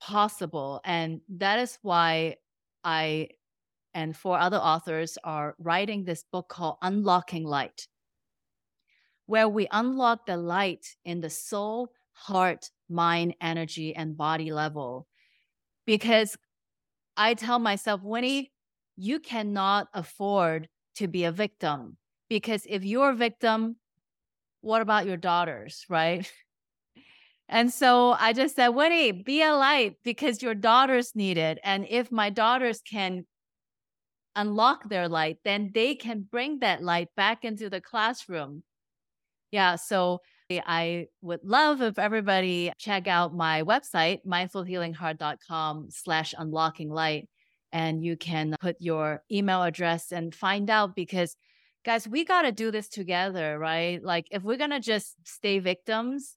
[0.00, 0.80] possible.
[0.84, 2.36] And that is why
[2.84, 3.28] I
[3.92, 7.88] and four other authors are writing this book called Unlocking Light,
[9.26, 15.08] where we unlock the light in the soul, heart, mind, energy, and body level.
[15.86, 16.36] Because
[17.16, 18.52] I tell myself, Winnie,
[18.96, 21.96] you cannot afford to be a victim.
[22.28, 23.76] Because if you're a victim,
[24.60, 26.30] what about your daughters, right?
[27.52, 31.58] And so I just said, Winnie, be a light because your daughters need it.
[31.64, 33.26] And if my daughters can
[34.36, 38.62] unlock their light, then they can bring that light back into the classroom.
[39.50, 39.74] Yeah.
[39.74, 40.20] So
[40.58, 47.28] I would love if everybody check out my website, mindfulhealingheart.com slash unlocking light.
[47.72, 51.36] And you can put your email address and find out because
[51.84, 54.02] guys, we got to do this together, right?
[54.02, 56.36] Like if we're going to just stay victims,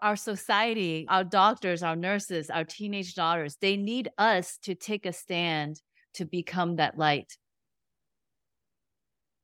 [0.00, 5.12] our society, our doctors, our nurses, our teenage daughters, they need us to take a
[5.12, 5.80] stand
[6.14, 7.36] to become that light.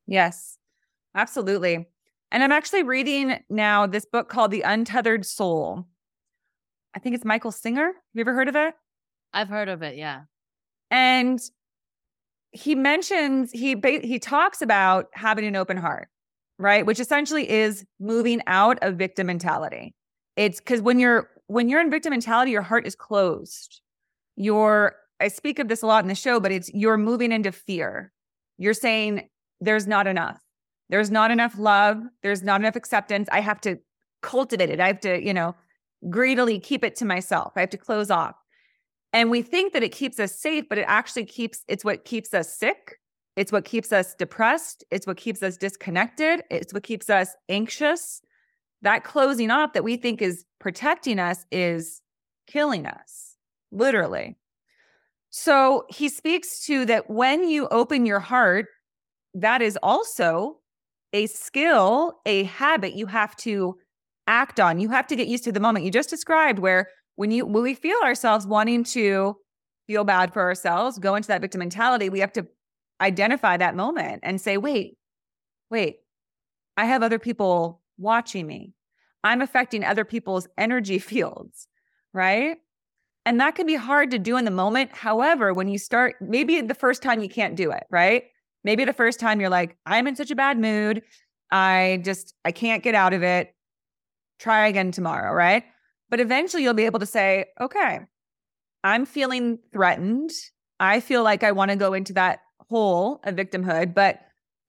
[0.06, 0.58] Yes,
[1.14, 1.86] absolutely.
[2.32, 5.86] And I'm actually reading now this book called The Untethered Soul.
[6.96, 7.84] I think it's Michael Singer.
[7.84, 8.74] Have you ever heard of it?
[9.34, 10.22] I've heard of it, yeah.
[10.90, 11.38] And
[12.52, 16.08] he mentions he he talks about having an open heart,
[16.58, 16.86] right?
[16.86, 19.94] Which essentially is moving out of victim mentality.
[20.36, 23.82] It's because when you're when you're in victim mentality, your heart is closed.
[24.36, 27.52] You're I speak of this a lot in the show, but it's you're moving into
[27.52, 28.10] fear.
[28.56, 29.28] You're saying
[29.60, 30.41] there's not enough.
[30.92, 32.02] There's not enough love.
[32.22, 33.28] There's not enough acceptance.
[33.32, 33.78] I have to
[34.22, 34.78] cultivate it.
[34.78, 35.56] I have to, you know,
[36.08, 37.54] greedily keep it to myself.
[37.56, 38.36] I have to close off.
[39.12, 42.32] And we think that it keeps us safe, but it actually keeps it's what keeps
[42.32, 43.00] us sick.
[43.36, 44.84] It's what keeps us depressed.
[44.90, 46.42] It's what keeps us disconnected.
[46.50, 48.20] It's what keeps us anxious
[48.82, 52.02] that closing off that we think is protecting us is
[52.46, 53.36] killing us,
[53.70, 54.36] literally.
[55.30, 58.66] So he speaks to that when you open your heart,
[59.34, 60.58] that is also
[61.12, 63.76] a skill, a habit you have to
[64.26, 64.80] act on.
[64.80, 67.62] You have to get used to the moment you just described where when you when
[67.62, 69.36] we feel ourselves wanting to
[69.86, 72.46] feel bad for ourselves, go into that victim mentality, we have to
[73.00, 74.96] identify that moment and say, "Wait.
[75.70, 75.96] Wait.
[76.76, 78.74] I have other people watching me.
[79.24, 81.66] I'm affecting other people's energy fields,
[82.12, 82.58] right?
[83.24, 84.92] And that can be hard to do in the moment.
[84.92, 88.24] However, when you start, maybe the first time you can't do it, right?
[88.64, 91.02] Maybe the first time you're like, I'm in such a bad mood.
[91.50, 93.54] I just, I can't get out of it.
[94.38, 95.64] Try again tomorrow, right?
[96.10, 98.00] But eventually you'll be able to say, okay,
[98.84, 100.30] I'm feeling threatened.
[100.80, 104.20] I feel like I want to go into that hole of victimhood, but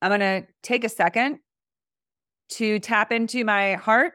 [0.01, 1.39] I'm going to take a second
[2.49, 4.13] to tap into my heart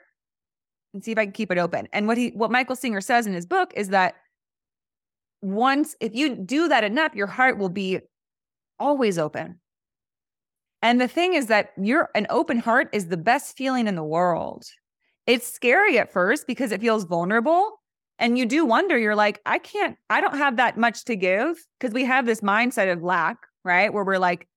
[0.94, 1.88] and see if I can keep it open.
[1.92, 4.14] And what he what Michael Singer says in his book is that
[5.42, 8.00] once if you do that enough, your heart will be
[8.78, 9.60] always open.
[10.82, 14.04] And the thing is that you're an open heart is the best feeling in the
[14.04, 14.64] world.
[15.26, 17.80] It's scary at first because it feels vulnerable.
[18.18, 21.56] And you do wonder, you're like, I can't, I don't have that much to give
[21.78, 23.92] because we have this mindset of lack, right?
[23.92, 24.48] Where we're like,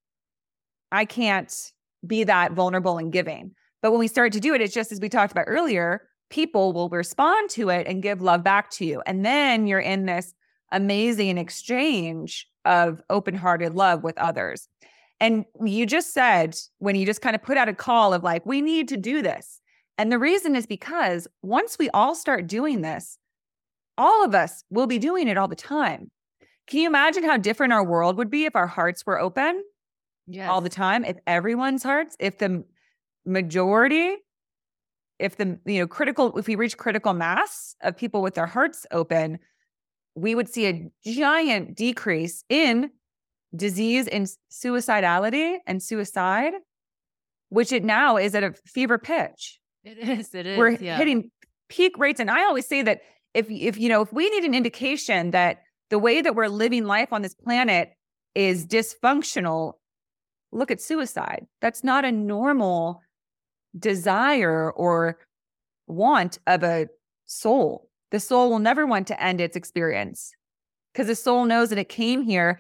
[0.91, 1.53] I can't
[2.05, 3.51] be that vulnerable and giving.
[3.81, 6.73] But when we start to do it, it's just as we talked about earlier, people
[6.73, 9.01] will respond to it and give love back to you.
[9.05, 10.34] And then you're in this
[10.71, 14.67] amazing exchange of open hearted love with others.
[15.21, 18.45] And you just said, when you just kind of put out a call of like,
[18.45, 19.62] we need to do this.
[19.97, 23.19] And the reason is because once we all start doing this,
[23.99, 26.10] all of us will be doing it all the time.
[26.65, 29.63] Can you imagine how different our world would be if our hearts were open
[30.25, 30.49] yes.
[30.49, 31.05] all the time?
[31.05, 32.63] If everyone's hearts, if the
[33.25, 34.17] majority
[35.19, 38.88] if the you know critical if we reach critical mass of people with their hearts
[38.91, 39.38] open
[40.15, 42.89] we would see a giant decrease in
[43.55, 46.53] disease and suicidality and suicide
[47.49, 50.97] which it now is at a fever pitch it is it is we're yeah.
[50.97, 51.29] hitting
[51.67, 53.01] peak rates and i always say that
[53.33, 55.57] if if you know if we need an indication that
[55.89, 57.89] the way that we're living life on this planet
[58.35, 59.73] is dysfunctional
[60.53, 63.01] look at suicide that's not a normal
[63.77, 65.17] desire or
[65.87, 66.87] want of a
[67.25, 67.89] soul.
[68.11, 70.33] The soul will never want to end its experience
[70.93, 72.60] because the soul knows that it came here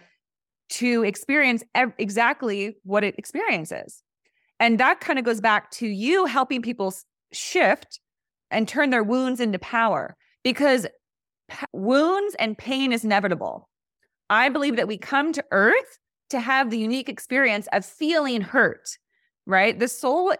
[0.71, 4.03] to experience ev- exactly what it experiences.
[4.59, 6.93] And that kind of goes back to you helping people
[7.33, 7.99] shift
[8.49, 10.87] and turn their wounds into power because
[11.49, 13.69] p- wounds and pain is inevitable.
[14.29, 15.99] I believe that we come to earth
[16.29, 18.97] to have the unique experience of feeling hurt,
[19.45, 19.77] right?
[19.77, 20.33] The soul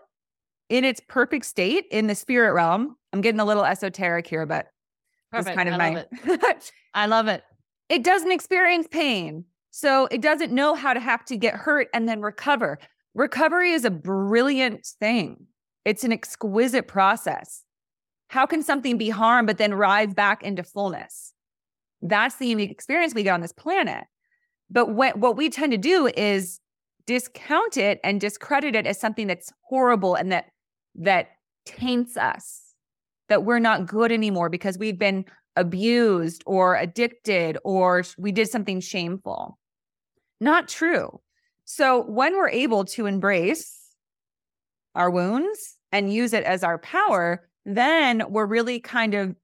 [0.70, 2.96] in its perfect state in the spirit realm.
[3.12, 4.68] I'm getting a little esoteric here, but
[5.34, 6.06] it's kind of I my.
[6.28, 7.44] Love I love it.
[7.90, 9.44] It doesn't experience pain.
[9.72, 12.78] So it doesn't know how to have to get hurt and then recover.
[13.14, 15.48] Recovery is a brilliant thing,
[15.86, 17.64] it's an exquisite process.
[18.30, 21.34] How can something be harmed but then rise back into fullness?
[22.02, 24.06] That's the unique experience we get on this planet.
[24.70, 26.62] But what, what we tend to do is
[27.06, 30.46] discount it and discredit it as something that's horrible and that
[30.96, 31.30] that
[31.66, 32.74] taints us,
[33.30, 38.80] that we're not good anymore because we've been abused or addicted or we did something
[38.80, 39.58] shameful.
[40.42, 41.22] Not true.
[41.64, 43.78] So when we're able to embrace
[44.96, 49.36] our wounds and use it as our power, then we're really kind of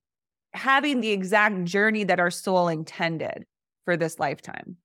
[0.54, 3.45] having the exact journey that our soul intended
[3.86, 4.78] for this lifetime.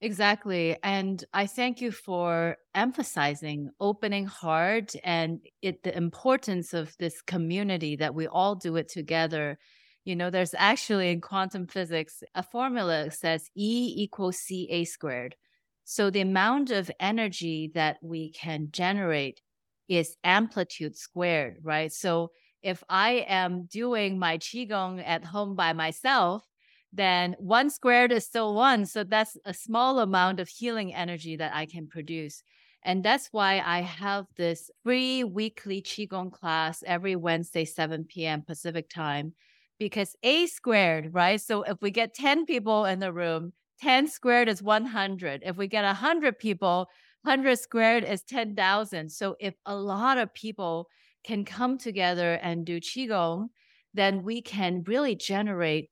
[0.00, 0.76] Exactly.
[0.82, 7.94] And I thank you for emphasizing opening heart and it, the importance of this community
[7.96, 9.58] that we all do it together.
[10.04, 15.36] You know, there's actually in quantum physics a formula that says E equals CA squared.
[15.84, 19.40] So the amount of energy that we can generate
[19.88, 21.92] is amplitude squared, right?
[21.92, 22.30] So
[22.62, 26.44] if I am doing my Qigong at home by myself,
[26.92, 28.86] then one squared is still one.
[28.86, 32.42] So that's a small amount of healing energy that I can produce.
[32.84, 38.42] And that's why I have this free weekly Qigong class every Wednesday, 7 p.m.
[38.42, 39.34] Pacific time,
[39.82, 41.40] because A squared, right?
[41.40, 45.42] So if we get 10 people in the room, 10 squared is 100.
[45.44, 46.88] If we get 100 people,
[47.24, 49.10] 100 squared is 10,000.
[49.10, 50.86] So if a lot of people
[51.24, 53.48] can come together and do Qigong,
[53.92, 55.90] then we can really generate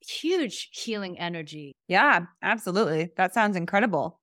[0.00, 1.72] huge healing energy.
[1.86, 3.10] Yeah, absolutely.
[3.16, 4.20] That sounds incredible.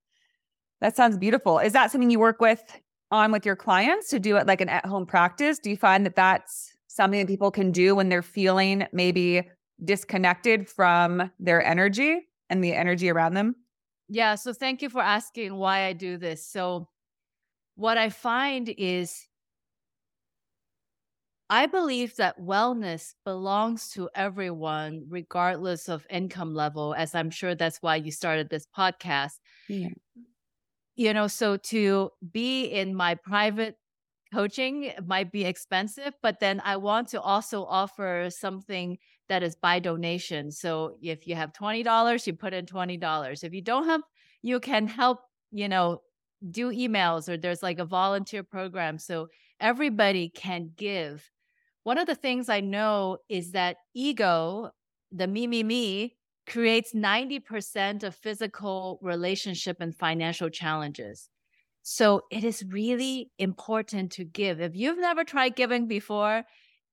[0.82, 1.60] That sounds beautiful.
[1.60, 2.62] Is that something you work with
[3.10, 5.60] on with your clients to do it like an at home practice?
[5.60, 9.48] Do you find that that's something that people can do when they're feeling maybe
[9.86, 13.56] disconnected from their energy and the energy around them?
[14.10, 14.36] Yeah.
[14.36, 16.46] So thank you for asking why I do this.
[16.46, 16.90] So,
[17.76, 19.28] what I find is
[21.50, 27.78] I believe that wellness belongs to everyone, regardless of income level, as I'm sure that's
[27.82, 29.36] why you started this podcast.
[29.70, 29.90] Yeah.
[30.96, 33.78] You know, so to be in my private
[34.34, 38.98] coaching might be expensive, but then I want to also offer something
[39.30, 40.52] that is by donation.
[40.52, 43.44] So if you have $20, you put in $20.
[43.44, 44.02] If you don't have,
[44.42, 45.20] you can help,
[45.52, 46.02] you know,
[46.52, 49.00] do emails or there's like a volunteer program.
[49.00, 49.28] So
[49.60, 51.30] everybody can give
[51.88, 54.72] one of the things I know is that ego,
[55.10, 61.30] the me, me, me, creates 90% of physical relationship and financial challenges.
[61.90, 64.60] So it is really important to give.
[64.60, 66.44] If you've never tried giving before,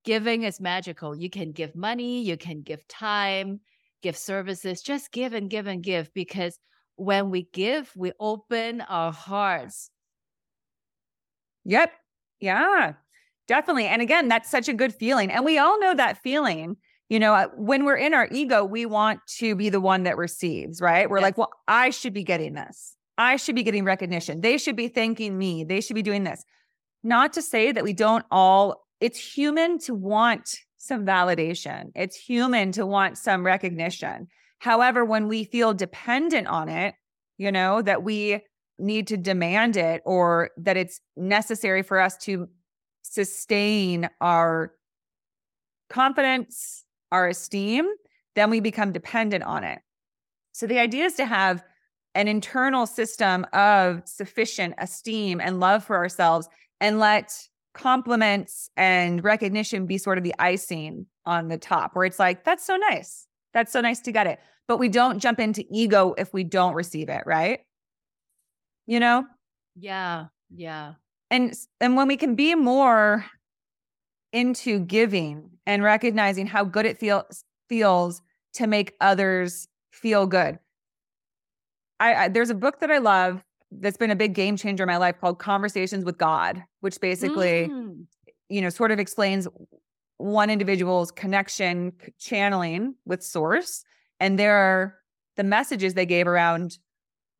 [0.04, 1.16] giving is magical.
[1.16, 3.58] You can give money, you can give time,
[4.04, 6.60] give services, just give and give and give because
[6.94, 9.90] when we give, we open our hearts.
[11.64, 11.90] Yep.
[12.38, 12.92] Yeah.
[13.48, 13.86] Definitely.
[13.86, 15.32] And again, that's such a good feeling.
[15.32, 16.76] And we all know that feeling.
[17.08, 20.16] You know, uh, when we're in our ego, we want to be the one that
[20.16, 21.10] receives, right?
[21.10, 21.22] We're yes.
[21.24, 22.96] like, well, I should be getting this.
[23.16, 24.40] I should be getting recognition.
[24.40, 25.64] They should be thanking me.
[25.64, 26.44] They should be doing this.
[27.02, 32.72] Not to say that we don't all, it's human to want some validation, it's human
[32.72, 34.26] to want some recognition.
[34.58, 36.94] However, when we feel dependent on it,
[37.38, 38.40] you know, that we
[38.78, 42.48] need to demand it or that it's necessary for us to
[43.02, 44.72] sustain our
[45.88, 47.86] confidence, our esteem,
[48.34, 49.80] then we become dependent on it.
[50.52, 51.62] So the idea is to have
[52.14, 56.48] an internal system of sufficient esteem and love for ourselves
[56.80, 57.36] and let
[57.74, 62.64] compliments and recognition be sort of the icing on the top where it's like that's
[62.64, 63.26] so nice.
[63.52, 64.38] That's so nice to get it.
[64.66, 67.60] But we don't jump into ego if we don't receive it right?
[68.86, 69.24] You know?
[69.76, 70.94] Yeah yeah.
[71.30, 73.24] And and when we can be more
[74.32, 78.20] into giving and recognizing how good it feels feels
[78.54, 80.58] to make others feel good
[82.00, 84.88] I, I, there's a book that i love that's been a big game changer in
[84.88, 88.04] my life called conversations with god which basically mm.
[88.48, 89.48] you know sort of explains
[90.18, 93.84] one individual's connection channeling with source
[94.20, 94.94] and there are
[95.36, 96.78] the messages they gave around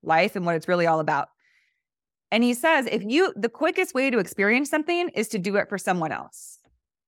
[0.03, 1.29] life and what it's really all about
[2.35, 5.69] and he says, if you, the quickest way to experience something is to do it
[5.69, 6.59] for someone else.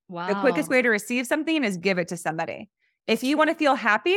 [0.09, 0.28] Wow.
[0.28, 2.70] The quickest way to receive something is give it to somebody.
[3.09, 4.16] If you want to feel happy,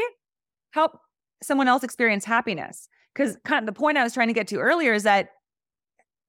[0.69, 0.99] help
[1.41, 2.88] someone else experience happiness.
[3.14, 5.30] Because kind of the point I was trying to get to earlier is that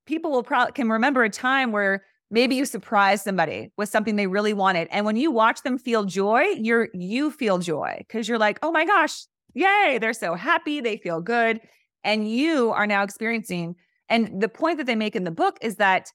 [0.07, 4.27] people will probably can remember a time where maybe you surprised somebody with something they
[4.27, 4.89] really wanted.
[4.91, 8.73] And when you watch them feel joy, you're you feel joy because you're like, oh
[8.73, 9.25] my gosh,
[9.55, 11.61] yay, they're so happy, they feel good.
[12.05, 13.77] And you are now experiencing
[14.09, 16.11] and the point that they make in the book is that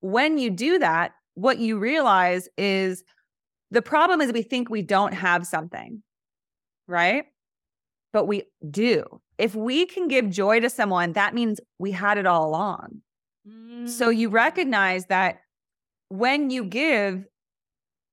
[0.00, 3.02] when you do that, what you realize is
[3.70, 6.02] The problem is we think we don't have something,
[6.86, 7.24] right?
[8.14, 9.04] But we do.
[9.38, 13.02] If we can give joy to someone, that means we had it all along.
[13.46, 13.88] Mm.
[13.88, 14.34] So you mm.
[14.34, 15.40] recognize that
[16.10, 17.24] when you give,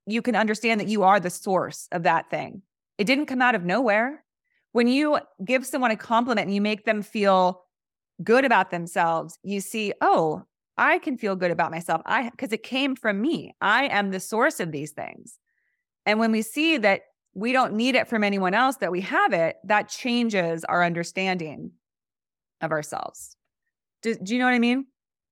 [0.07, 2.63] you can understand that you are the source of that thing.
[2.97, 4.23] It didn't come out of nowhere.
[4.71, 7.61] When you give someone a compliment and you make them feel
[8.23, 10.41] good about themselves, you see, oh,
[10.77, 12.01] I can feel good about myself.
[12.07, 13.53] I because it came from me.
[13.61, 15.37] I am the source of these things.
[16.07, 17.01] And when we see that
[17.33, 21.71] we don't need it from anyone else, that we have it, that changes our understanding
[22.61, 23.35] of ourselves.
[24.01, 24.85] Do, do you know what I mean?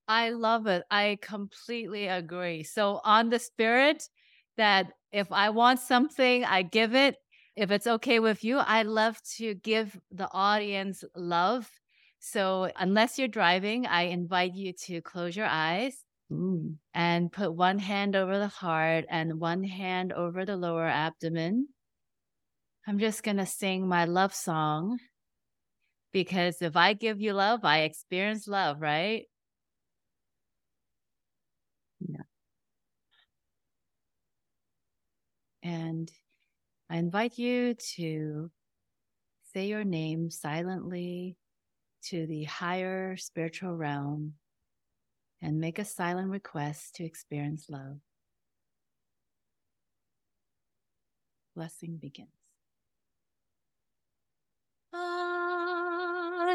[0.08, 0.84] I love it.
[0.90, 2.64] I completely agree.
[2.64, 4.10] So, on the spirit
[4.58, 7.16] that if I want something, I give it.
[7.56, 11.70] If it's okay with you, I love to give the audience love
[12.20, 16.76] so, unless you're driving, I invite you to close your eyes Ooh.
[16.94, 21.70] and put one hand over the heart and one hand over the lower abdomen.
[22.88, 25.00] I'm just going to sing my love song
[26.12, 29.26] because if I give you love, I experience love, right?
[32.00, 32.22] Yeah.
[35.62, 36.12] And
[36.90, 38.50] I invite you to
[39.54, 41.38] say your name silently
[42.06, 44.34] to the higher spiritual realm
[45.42, 47.98] and make a silent request to experience love.
[51.56, 52.39] Blessing begins.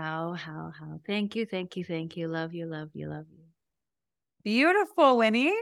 [0.00, 0.98] How, how, how.
[1.06, 2.26] Thank you, thank you, thank you.
[2.26, 3.44] Love you, love you, love you.
[4.42, 5.54] Beautiful, Winnie.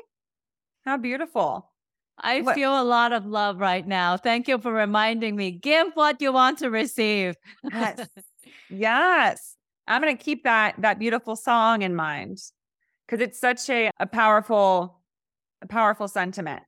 [0.84, 1.72] How beautiful.
[2.20, 2.54] I what?
[2.54, 4.16] feel a lot of love right now.
[4.16, 5.50] Thank you for reminding me.
[5.50, 7.34] Give what you want to receive.
[7.64, 8.08] Yes.
[8.70, 9.56] yes.
[9.88, 12.38] I'm going to keep that that beautiful song in mind
[13.08, 15.00] cuz it's such a, a powerful
[15.62, 16.62] a powerful sentiment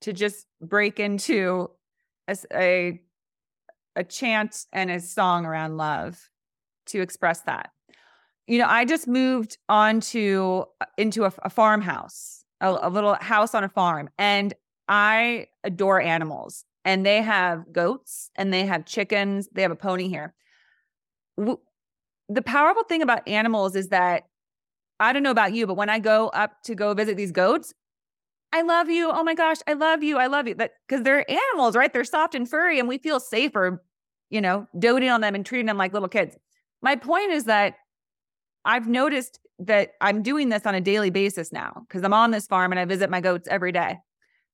[0.00, 1.70] to just break into
[2.26, 3.00] a, a
[3.94, 6.30] a chant and a song around love
[6.86, 7.70] to express that.
[8.46, 13.54] You know, I just moved onto uh, into a, a farmhouse, a, a little house
[13.54, 14.54] on a farm, and
[14.88, 19.48] I adore animals and they have goats and they have chickens.
[19.52, 20.34] They have a pony here.
[21.36, 24.28] The powerful thing about animals is that
[25.00, 27.74] I don't know about you, but when I go up to go visit these goats,
[28.52, 29.10] I love you.
[29.10, 30.16] Oh my gosh, I love you.
[30.16, 30.54] I love you.
[30.54, 31.92] That because they're animals, right?
[31.92, 33.82] They're soft and furry, and we feel safer,
[34.30, 36.36] you know, doting on them and treating them like little kids.
[36.82, 37.74] My point is that
[38.64, 42.46] I've noticed that I'm doing this on a daily basis now because I'm on this
[42.46, 43.98] farm and I visit my goats every day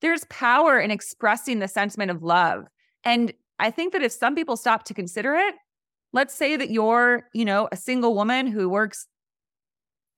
[0.02, 2.66] there's power in expressing the sentiment of love.
[3.04, 5.54] And I think that if some people stop to consider it,
[6.12, 9.06] let's say that you're, you know, a single woman who works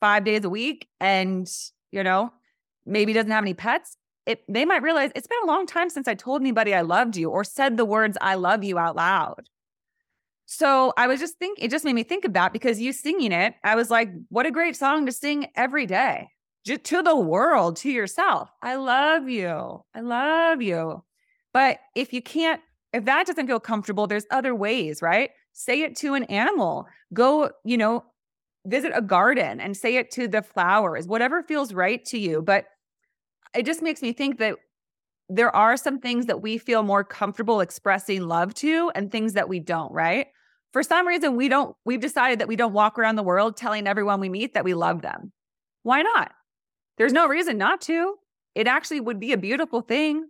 [0.00, 1.46] five days a week and,
[1.92, 2.32] you know,
[2.84, 3.96] maybe doesn't have any pets,
[4.26, 7.16] it, they might realize it's been a long time since I told anybody I loved
[7.16, 9.48] you or said the words I love you out loud.
[10.46, 13.54] So I was just thinking, it just made me think that because you singing it,
[13.64, 16.28] I was like, what a great song to sing every day
[16.64, 18.50] just to the world, to yourself.
[18.62, 19.82] I love you.
[19.94, 21.02] I love you.
[21.52, 22.60] But if you can't,
[22.92, 25.30] if that doesn't feel comfortable, there's other ways, right?
[25.52, 26.86] Say it to an animal.
[27.12, 28.04] Go, you know,
[28.66, 32.42] visit a garden and say it to the flowers, whatever feels right to you.
[32.42, 32.66] But
[33.54, 34.56] it just makes me think that
[35.28, 39.48] there are some things that we feel more comfortable expressing love to and things that
[39.48, 40.26] we don't, right?
[40.74, 43.86] For some reason, we don't, we've decided that we don't walk around the world telling
[43.86, 45.30] everyone we meet that we love them.
[45.84, 46.32] Why not?
[46.98, 48.16] There's no reason not to.
[48.56, 50.26] It actually would be a beautiful thing.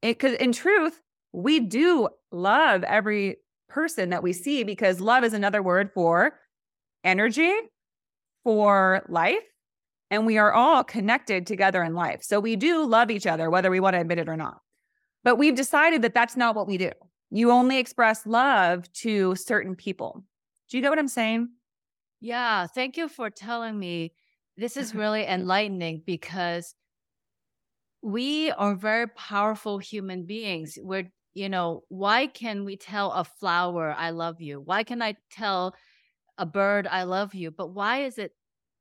[0.00, 1.00] Because in truth,
[1.32, 3.38] we do love every
[3.68, 6.38] person that we see because love is another word for
[7.02, 7.52] energy,
[8.44, 9.42] for life,
[10.12, 12.22] and we are all connected together in life.
[12.22, 14.60] So we do love each other, whether we want to admit it or not.
[15.24, 16.92] But we've decided that that's not what we do.
[17.30, 20.24] You only express love to certain people.
[20.70, 21.48] Do you get what I'm saying?
[22.20, 22.66] Yeah.
[22.66, 24.12] Thank you for telling me.
[24.56, 26.74] This is really enlightening because
[28.02, 30.78] we are very powerful human beings.
[30.80, 34.60] We're, you know, why can we tell a flower, I love you?
[34.60, 35.74] Why can I tell
[36.38, 37.50] a bird, I love you?
[37.50, 38.32] But why is it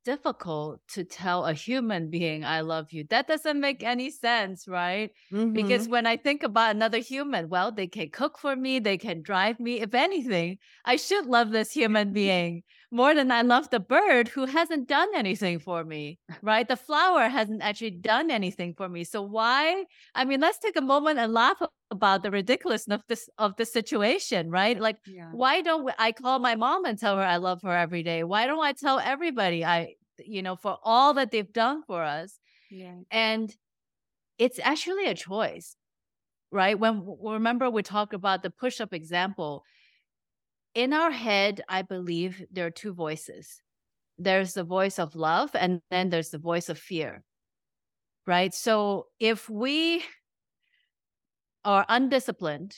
[0.08, 3.04] difficult to tell a human being I love you.
[3.10, 5.12] That doesn't make any sense, right?
[5.34, 5.52] Mm-hmm.
[5.52, 9.22] Because when I think about another human, well, they can cook for me, they can
[9.22, 9.82] drive me.
[9.82, 14.46] If anything, I should love this human being more than I love the bird who
[14.46, 16.68] hasn't done anything for me, right?
[16.68, 19.04] The flower hasn't actually done anything for me.
[19.04, 19.86] So why?
[20.16, 21.62] I mean, let's take a moment and laugh
[21.92, 24.80] about the ridiculousness of this of the situation, right?
[24.80, 25.30] Like, yeah.
[25.32, 28.24] why don't I call my mom and tell her I love her every day?
[28.24, 32.40] Why don't I tell everybody I you know, for all that they've done for us.
[32.70, 32.96] Yeah.
[33.12, 33.54] And
[34.38, 35.76] it's actually a choice,
[36.52, 36.78] right?
[36.78, 39.64] When remember we talked about the push up example.
[40.78, 43.64] In our head, I believe there are two voices
[44.20, 47.24] there's the voice of love, and then there's the voice of fear,
[48.28, 48.54] right?
[48.54, 50.04] So if we
[51.66, 52.76] are undisciplined,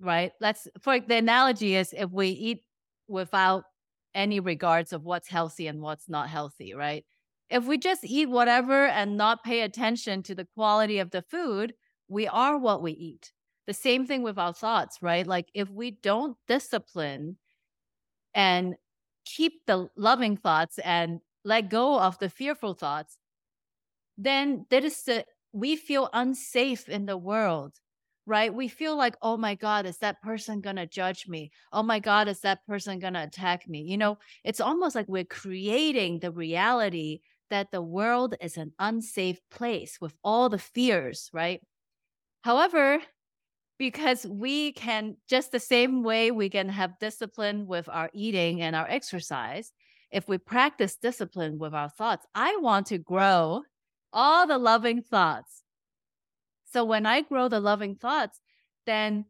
[0.00, 0.32] right?
[0.40, 2.64] Let's, for the analogy is if we eat
[3.06, 3.64] without
[4.14, 7.04] any regards of what's healthy and what's not healthy, right?
[7.50, 11.74] If we just eat whatever and not pay attention to the quality of the food,
[12.08, 13.30] we are what we eat.
[13.66, 15.26] The same thing with our thoughts, right?
[15.26, 17.36] Like if we don't discipline
[18.34, 18.74] and
[19.24, 23.16] keep the loving thoughts and let go of the fearful thoughts,
[24.18, 27.78] then that is the we feel unsafe in the world
[28.26, 28.54] right?
[28.54, 31.50] We feel like, oh my God, is that person to judge me?
[31.72, 33.82] Oh my God, is that person to attack me?
[33.82, 37.20] You know, it's almost like we're creating the reality
[37.50, 41.60] that the world is an unsafe place with all the fears, right?
[42.42, 43.00] However,
[43.90, 48.76] because we can, just the same way we can have discipline with our eating and
[48.76, 49.72] our exercise,
[50.10, 53.62] if we practice discipline with our thoughts, I want to grow
[54.12, 55.62] all the loving thoughts
[56.72, 58.40] so when I grow the loving thoughts,
[58.86, 59.26] then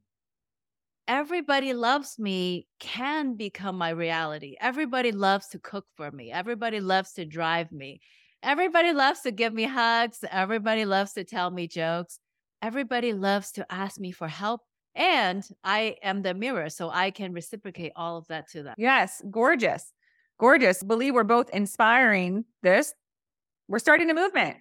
[1.09, 4.57] everybody loves me can become my reality.
[4.61, 6.30] Everybody loves to cook for me.
[6.30, 8.00] Everybody loves to drive me.
[8.44, 10.24] Everybody loves to give me hugs.
[10.30, 12.20] Everybody loves to tell me jokes.
[12.62, 14.60] Everybody loves to ask me for help.
[14.94, 18.74] And I am the mirror, so I can reciprocate all of that to them.
[18.78, 19.92] Yes, gorgeous.
[20.38, 20.82] Gorgeous.
[20.82, 22.94] Believe we're both inspiring this.
[23.68, 24.58] We're starting a movement.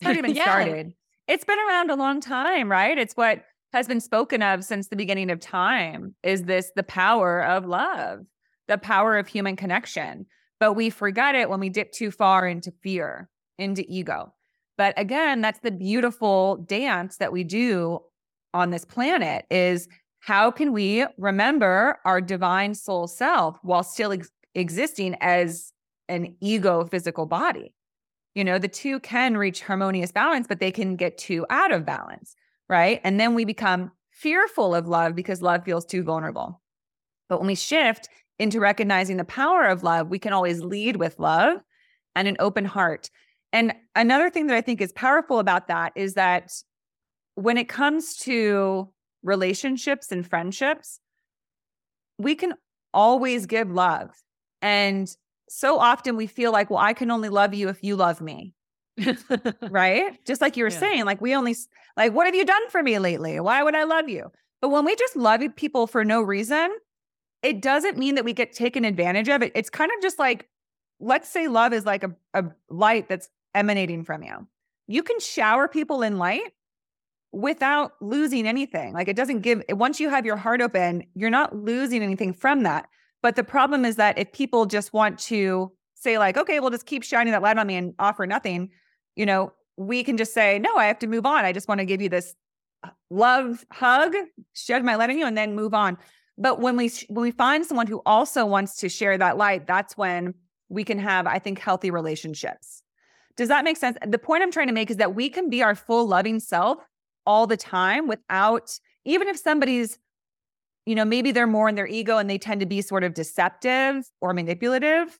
[0.00, 0.42] It's not even yeah.
[0.42, 0.92] started.
[1.28, 2.98] It's been around a long time, right?
[2.98, 7.44] It's what has been spoken of since the beginning of time is this the power
[7.44, 8.20] of love,
[8.66, 10.26] the power of human connection.
[10.58, 13.28] But we forget it when we dip too far into fear,
[13.58, 14.34] into ego.
[14.78, 18.00] But again, that's the beautiful dance that we do
[18.54, 19.88] on this planet is
[20.20, 25.72] how can we remember our divine soul self while still ex- existing as
[26.08, 27.74] an ego physical body?
[28.38, 31.84] you know the two can reach harmonious balance but they can get too out of
[31.84, 32.36] balance
[32.68, 36.60] right and then we become fearful of love because love feels too vulnerable
[37.28, 38.08] but when we shift
[38.38, 41.58] into recognizing the power of love we can always lead with love
[42.14, 43.10] and an open heart
[43.52, 46.50] and another thing that i think is powerful about that is that
[47.34, 48.88] when it comes to
[49.22, 51.00] relationships and friendships
[52.18, 52.54] we can
[52.92, 54.10] always give love
[54.62, 55.14] and
[55.48, 58.54] so often we feel like, well, I can only love you if you love me.
[59.70, 60.18] right?
[60.26, 60.78] Just like you were yeah.
[60.78, 61.56] saying, like, we only,
[61.96, 63.38] like, what have you done for me lately?
[63.40, 64.30] Why would I love you?
[64.60, 66.70] But when we just love people for no reason,
[67.42, 69.42] it doesn't mean that we get taken advantage of.
[69.42, 70.48] It, it's kind of just like,
[71.00, 74.46] let's say love is like a, a light that's emanating from you.
[74.86, 76.52] You can shower people in light
[77.32, 78.94] without losing anything.
[78.94, 82.62] Like it doesn't give, once you have your heart open, you're not losing anything from
[82.62, 82.88] that.
[83.22, 86.86] But the problem is that if people just want to say, like, okay, we'll just
[86.86, 88.70] keep shining that light on me and offer nothing,
[89.16, 91.44] you know, we can just say, no, I have to move on.
[91.44, 92.34] I just want to give you this
[92.82, 94.14] uh, love hug,
[94.54, 95.98] shed my light on you, and then move on.
[96.36, 99.96] But when we when we find someone who also wants to share that light, that's
[99.96, 100.34] when
[100.68, 102.82] we can have, I think, healthy relationships.
[103.38, 103.96] Does that make sense?
[104.06, 106.78] The point I'm trying to make is that we can be our full loving self
[107.24, 109.98] all the time without, even if somebody's
[110.88, 113.12] you know, maybe they're more in their ego and they tend to be sort of
[113.12, 115.18] deceptive or manipulative.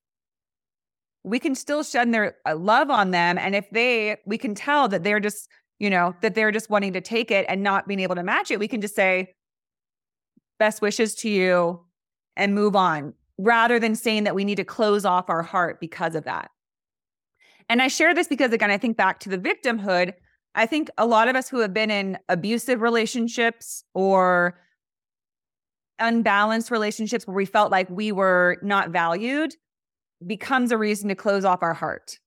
[1.25, 3.37] We can still shed their uh, love on them.
[3.37, 5.47] And if they, we can tell that they're just,
[5.79, 8.51] you know, that they're just wanting to take it and not being able to match
[8.51, 9.35] it, we can just say,
[10.59, 11.85] best wishes to you
[12.35, 16.15] and move on rather than saying that we need to close off our heart because
[16.15, 16.51] of that.
[17.69, 20.15] And I share this because, again, I think back to the victimhood.
[20.55, 24.59] I think a lot of us who have been in abusive relationships or
[25.99, 29.55] unbalanced relationships where we felt like we were not valued
[30.27, 32.19] becomes a reason to close off our heart.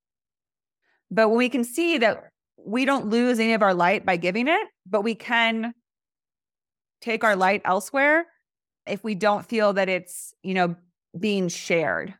[1.09, 4.47] But when we can see that we don't lose any of our light by giving
[4.47, 5.73] it, but we can
[7.01, 8.27] take our light elsewhere
[8.85, 10.75] if we don't feel that it's, you know,
[11.19, 12.13] being shared.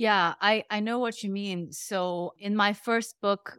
[0.00, 1.72] Yeah, I I know what you mean.
[1.72, 3.58] So in my first book,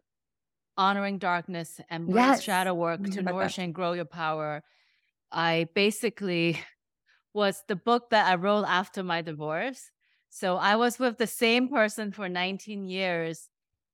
[0.75, 2.41] Honoring Darkness and yes.
[2.41, 3.61] Shadow Work to Nourish that.
[3.61, 4.63] and Grow Your Power,
[5.31, 6.59] I basically
[7.35, 9.91] was the book that I wrote after my divorce.
[10.31, 13.47] So I was with the same person for 19 years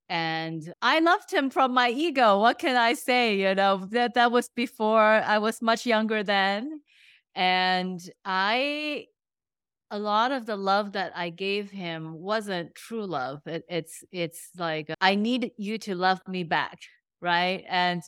[0.08, 2.40] and I loved him from my ego.
[2.40, 3.36] What can I say?
[3.36, 6.80] You know, that that was before I was much younger then.
[7.36, 9.08] And I
[9.90, 13.42] a lot of the love that I gave him wasn't true love.
[13.46, 16.80] It, it's it's like I need you to love me back,
[17.22, 17.64] right?
[17.70, 18.02] And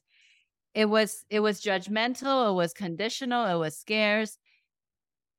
[0.73, 4.37] it was it was judgmental, it was conditional, it was scarce.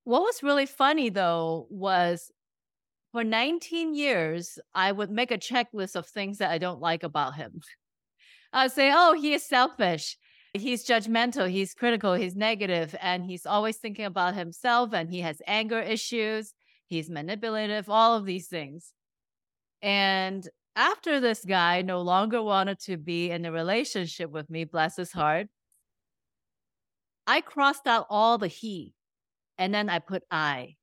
[0.05, 2.30] What was really funny though was
[3.12, 7.34] for 19 years, I would make a checklist of things that I don't like about
[7.34, 7.61] him.
[8.53, 10.16] I'd say, oh, he is selfish.
[10.53, 11.48] He's judgmental.
[11.48, 12.14] He's critical.
[12.14, 16.55] He's negative, And he's always thinking about himself and he has anger issues.
[16.86, 18.92] He's manipulative, all of these things.
[19.80, 24.96] And after this guy no longer wanted to be in a relationship with me, bless
[24.96, 25.46] his heart,
[27.26, 28.94] I crossed out all the he
[29.57, 30.76] and then I put I.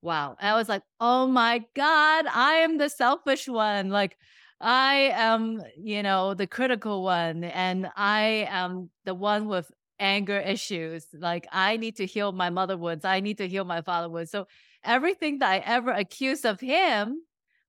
[0.00, 0.36] Wow.
[0.40, 3.90] And I was like, oh my God, I am the selfish one.
[3.90, 4.16] Like,
[4.60, 11.06] I am, you know, the critical one, and I am the one with anger issues.
[11.12, 13.04] Like, I need to heal my mother wounds.
[13.04, 14.30] I need to heal my father wounds.
[14.30, 14.46] So,
[14.84, 17.22] everything that I ever accused of him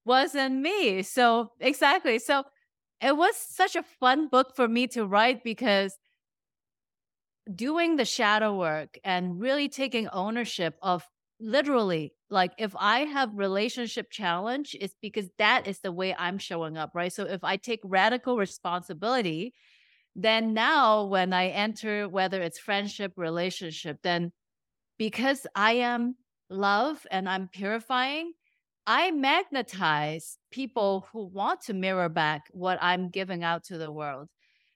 [0.05, 1.03] wasn't me.
[1.03, 2.17] So, exactly.
[2.19, 2.43] So,
[3.01, 5.97] it was such a fun book for me to write because
[7.53, 11.07] doing the shadow work and really taking ownership of
[11.39, 16.77] literally like if i have relationship challenge it's because that is the way i'm showing
[16.77, 17.13] up right?
[17.13, 19.53] So if i take radical responsibility
[20.15, 24.31] then now when i enter whether it's friendship relationship then
[24.97, 26.15] because i am
[26.49, 28.33] love and i'm purifying
[28.85, 34.27] i magnetize people who want to mirror back what i'm giving out to the world.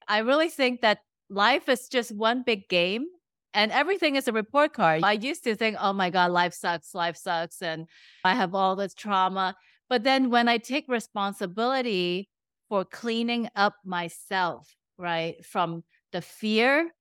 [0.08, 1.00] I really think that
[1.30, 3.06] life is just one big game
[3.54, 5.04] and everything is a report card.
[5.04, 7.88] I used to think, oh my God, life sucks, life sucks, and
[8.24, 9.56] I have all this trauma.
[9.90, 12.30] But then when I take responsibility
[12.70, 16.92] for cleaning up myself, right, from the fear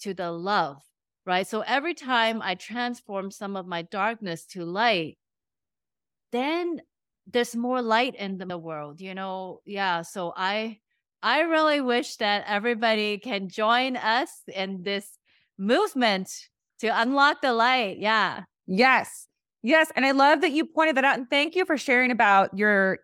[0.00, 0.78] to the love,
[1.26, 1.46] right?
[1.46, 5.18] So every time I transform some of my darkness to light,
[6.32, 6.80] then
[7.26, 9.60] there's more light in the world, you know?
[9.66, 10.02] Yeah.
[10.02, 10.78] So I,
[11.22, 15.06] I really wish that everybody can join us in this
[15.60, 16.48] movement
[16.80, 17.98] to unlock the light.
[17.98, 18.44] Yeah.
[18.66, 19.28] Yes.
[19.62, 19.92] Yes.
[19.94, 21.18] And I love that you pointed that out.
[21.18, 22.98] And thank you for sharing about your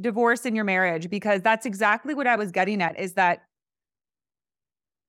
[0.00, 3.40] divorce and your marriage, because that's exactly what I was getting at is that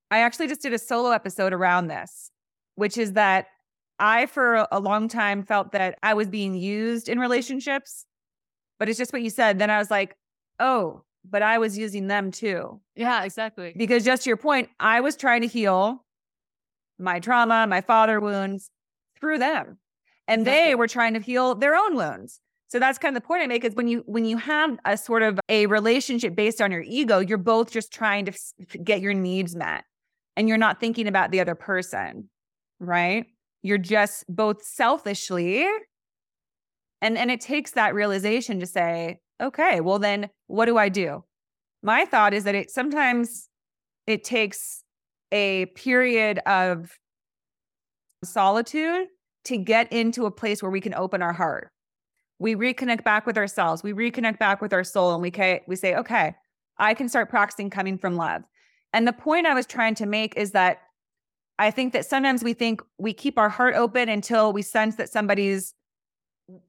[0.09, 2.31] I actually just did a solo episode around this,
[2.75, 3.47] which is that
[3.99, 8.05] I, for a long time, felt that I was being used in relationships.
[8.79, 9.59] But it's just what you said.
[9.59, 10.15] Then I was like,
[10.59, 12.81] oh, but I was using them too.
[12.95, 13.73] Yeah, exactly.
[13.77, 16.03] Because just to your point, I was trying to heal
[17.03, 18.69] my trauma, my father wounds
[19.19, 19.77] through them.
[20.27, 22.39] And they were trying to heal their own wounds.
[22.69, 24.97] So that's kind of the point I make is when you when you have a
[24.97, 29.01] sort of a relationship based on your ego, you're both just trying to f- get
[29.01, 29.83] your needs met
[30.35, 32.29] and you're not thinking about the other person,
[32.79, 33.25] right?
[33.61, 35.67] You're just both selfishly
[37.01, 41.25] and and it takes that realization to say, okay, well then what do I do?
[41.83, 43.49] My thought is that it sometimes
[44.07, 44.82] it takes
[45.33, 46.97] a period of
[48.23, 49.07] solitude
[49.45, 51.69] to get into a place where we can open our heart.
[52.39, 53.83] We reconnect back with ourselves.
[53.83, 56.33] We reconnect back with our soul and we can, we say, "Okay,
[56.77, 58.43] I can start practicing coming from love."
[58.93, 60.79] And the point I was trying to make is that
[61.59, 65.09] I think that sometimes we think we keep our heart open until we sense that
[65.09, 65.73] somebody's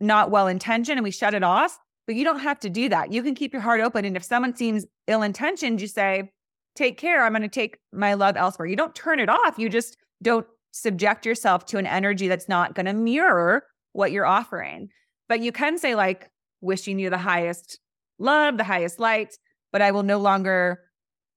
[0.00, 1.78] not well intentioned and we shut it off.
[2.06, 3.12] But you don't have to do that.
[3.12, 4.04] You can keep your heart open.
[4.04, 6.30] And if someone seems ill intentioned, you say,
[6.74, 7.24] take care.
[7.24, 8.66] I'm going to take my love elsewhere.
[8.66, 9.58] You don't turn it off.
[9.58, 14.26] You just don't subject yourself to an energy that's not going to mirror what you're
[14.26, 14.88] offering.
[15.28, 17.78] But you can say, like, wishing you the highest
[18.18, 19.34] love, the highest light,
[19.72, 20.80] but I will no longer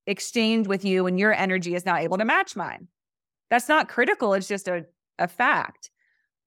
[0.06, 2.88] exchange with you when your energy is not able to match mine.
[3.50, 4.34] That's not critical.
[4.34, 4.86] It's just a,
[5.18, 5.90] a fact.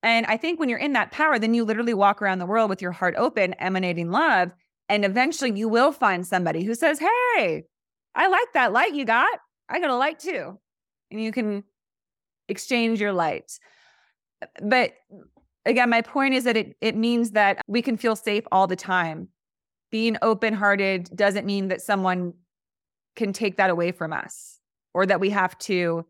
[0.03, 2.69] And I think when you're in that power, then you literally walk around the world
[2.69, 4.51] with your heart open, emanating love.
[4.89, 7.65] And eventually you will find somebody who says, Hey,
[8.15, 9.39] I like that light you got.
[9.69, 10.59] I got a light too.
[11.09, 11.63] And you can
[12.47, 13.59] exchange your lights.
[14.61, 14.93] But
[15.65, 18.75] again, my point is that it, it means that we can feel safe all the
[18.75, 19.29] time.
[19.91, 22.33] Being open hearted doesn't mean that someone
[23.15, 24.59] can take that away from us
[24.93, 26.05] or that we have to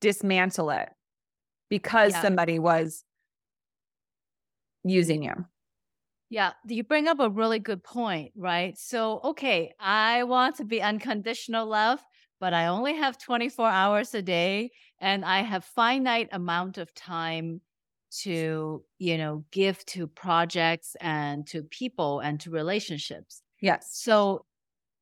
[0.00, 0.88] dismantle it
[1.68, 2.22] because yeah.
[2.22, 3.04] somebody was
[4.84, 5.44] using you.
[6.30, 8.76] Yeah, you bring up a really good point, right?
[8.78, 12.00] So, okay, I want to be unconditional love,
[12.40, 17.60] but I only have 24 hours a day and I have finite amount of time
[18.22, 23.42] to, you know, give to projects and to people and to relationships.
[23.60, 23.88] Yes.
[23.92, 24.46] So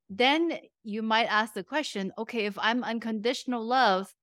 [0.09, 4.13] then you might ask the question, okay, if I'm unconditional love,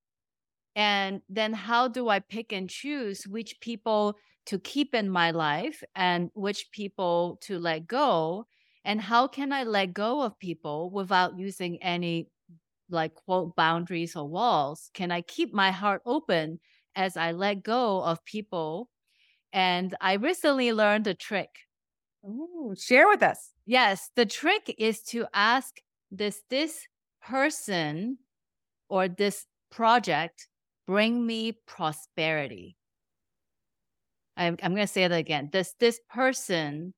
[0.75, 4.15] and then how do I pick and choose which people
[4.47, 8.47] to keep in my life and which people to let go?
[8.83, 12.29] And how can I let go of people without using any
[12.89, 14.89] like quote boundaries or walls?
[14.93, 16.59] Can I keep my heart open
[16.95, 18.89] as I let go of people?
[19.53, 21.49] And I recently learned a trick.
[22.25, 23.51] Ooh, share with us.
[23.65, 25.77] Yes, the trick is to ask
[26.13, 26.87] does this
[27.21, 28.17] person
[28.89, 30.47] or this project
[30.85, 32.77] bring me prosperity?
[34.41, 35.49] I'm, I'm going to say that again.
[35.51, 36.93] Does this person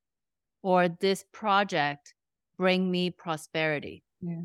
[0.61, 2.13] or this project
[2.57, 4.03] bring me prosperity?
[4.21, 4.43] Yeah.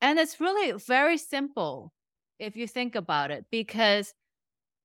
[0.00, 1.92] And it's really very simple
[2.38, 4.12] if you think about it, because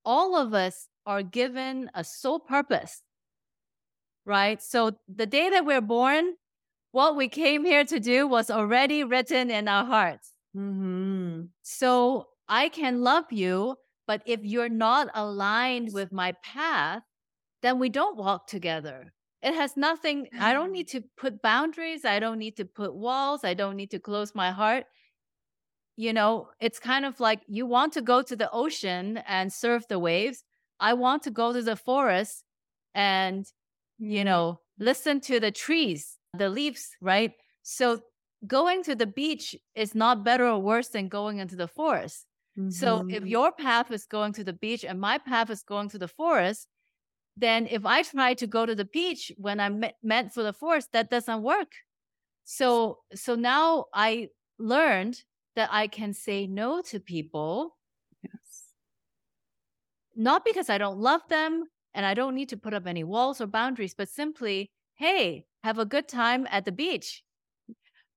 [0.05, 3.01] all of us are given a sole purpose,
[4.25, 4.61] right?
[4.61, 6.33] So the day that we're born,
[6.93, 10.31] what we came here to do was already written in our hearts.
[10.55, 11.43] Mm-hmm.
[11.61, 13.75] So I can love you,
[14.07, 17.03] but if you're not aligned with my path,
[17.61, 19.13] then we don't walk together.
[19.41, 20.73] It has nothing, I don't mm.
[20.73, 22.05] need to put boundaries.
[22.05, 23.43] I don't need to put walls.
[23.43, 24.85] I don't need to close my heart.
[25.97, 29.87] You know, it's kind of like you want to go to the ocean and surf
[29.87, 30.43] the waves.
[30.79, 32.43] I want to go to the forest
[32.95, 33.45] and,
[33.99, 37.31] you know, listen to the trees the leaves, right?
[37.61, 38.01] So
[38.45, 42.25] going to the beach is not better or worse than going into the forest.
[42.57, 42.69] Mm-hmm.
[42.69, 43.27] So if mm-hmm.
[43.27, 46.67] your path is going to the beach and my path is going to the forest,
[47.35, 50.53] then if I try to go to the beach when I'm me- meant for the
[50.53, 51.71] forest, that doesn't work.
[52.43, 54.29] So so now I
[54.59, 55.23] learned
[55.55, 57.77] that I can say no to people.
[58.21, 58.63] Yes.
[60.15, 63.41] Not because I don't love them and I don't need to put up any walls
[63.41, 67.23] or boundaries, but simply, hey, have a good time at the beach.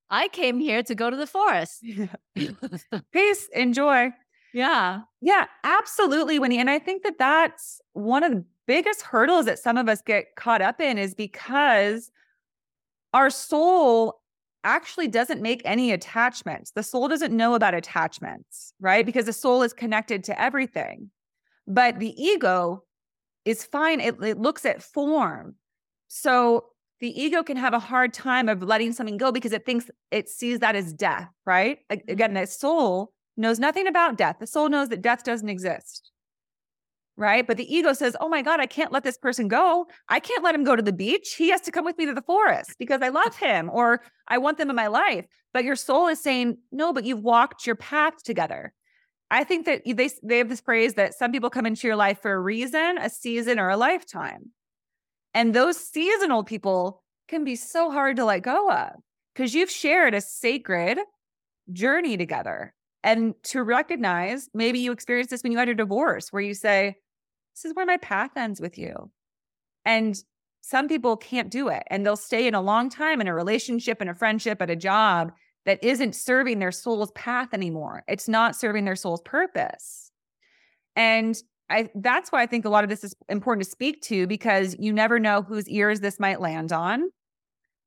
[0.09, 1.79] I came here to go to the forest.
[1.83, 2.07] Yeah.
[3.13, 4.11] Peace, enjoy.
[4.53, 5.01] Yeah.
[5.21, 6.59] Yeah, absolutely, Winnie.
[6.59, 10.37] And I think that that's one of the biggest hurdles that some of us get
[10.37, 12.11] caught up in is because
[13.13, 14.21] our soul
[14.65, 16.73] actually doesn't make any attachments.
[16.73, 19.07] The soul doesn't know about attachments, right?
[19.07, 21.11] Because the soul is connected to everything.
[21.69, 22.83] But the ego
[23.45, 25.55] is fine, it, it looks at form.
[26.09, 26.67] So
[27.01, 30.29] the ego can have a hard time of letting something go because it thinks it
[30.29, 31.79] sees that as death, right?
[31.91, 32.41] Again, mm-hmm.
[32.41, 34.37] the soul knows nothing about death.
[34.41, 36.11] The soul knows that death doesn't exist.
[37.19, 37.47] Right.
[37.47, 39.87] But the ego says, Oh my God, I can't let this person go.
[40.09, 41.35] I can't let him go to the beach.
[41.37, 44.37] He has to come with me to the forest because I love him or I
[44.37, 45.25] want them in my life.
[45.55, 48.75] But your soul is saying, No, but you've walked your path together.
[49.31, 52.21] I think that they, they have this phrase that some people come into your life
[52.21, 54.51] for a reason, a season, or a lifetime.
[55.35, 58.93] And those seasonal people can be so hard to let go of
[59.35, 60.99] because you've shared a sacred
[61.73, 62.73] journey together.
[63.03, 66.97] And to recognize, maybe you experienced this when you had a divorce, where you say,
[67.55, 69.11] This is where my path ends with you.
[69.85, 70.17] And
[70.61, 71.85] some people can't do it.
[71.89, 74.77] And they'll stay in a long time in a relationship, in a friendship, at a
[74.77, 75.33] job
[75.65, 78.03] that isn't serving their soul's path anymore.
[78.09, 80.11] It's not serving their soul's purpose.
[80.97, 81.37] And
[81.69, 84.77] I that's why I think a lot of this is important to speak to because
[84.79, 87.11] you never know whose ears this might land on,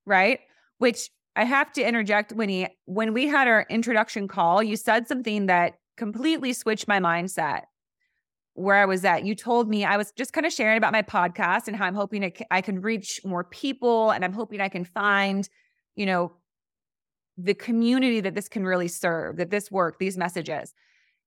[0.05, 0.39] right?
[0.78, 2.67] Which I have to interject, Winnie.
[2.83, 7.61] When we had our introduction call, you said something that completely switched my mindset.
[8.55, 11.01] Where I was at, you told me I was just kind of sharing about my
[11.01, 14.83] podcast and how I'm hoping I can reach more people, and I'm hoping I can
[14.83, 15.47] find,
[15.95, 16.33] you know,
[17.37, 20.73] the community that this can really serve, that this work, these messages.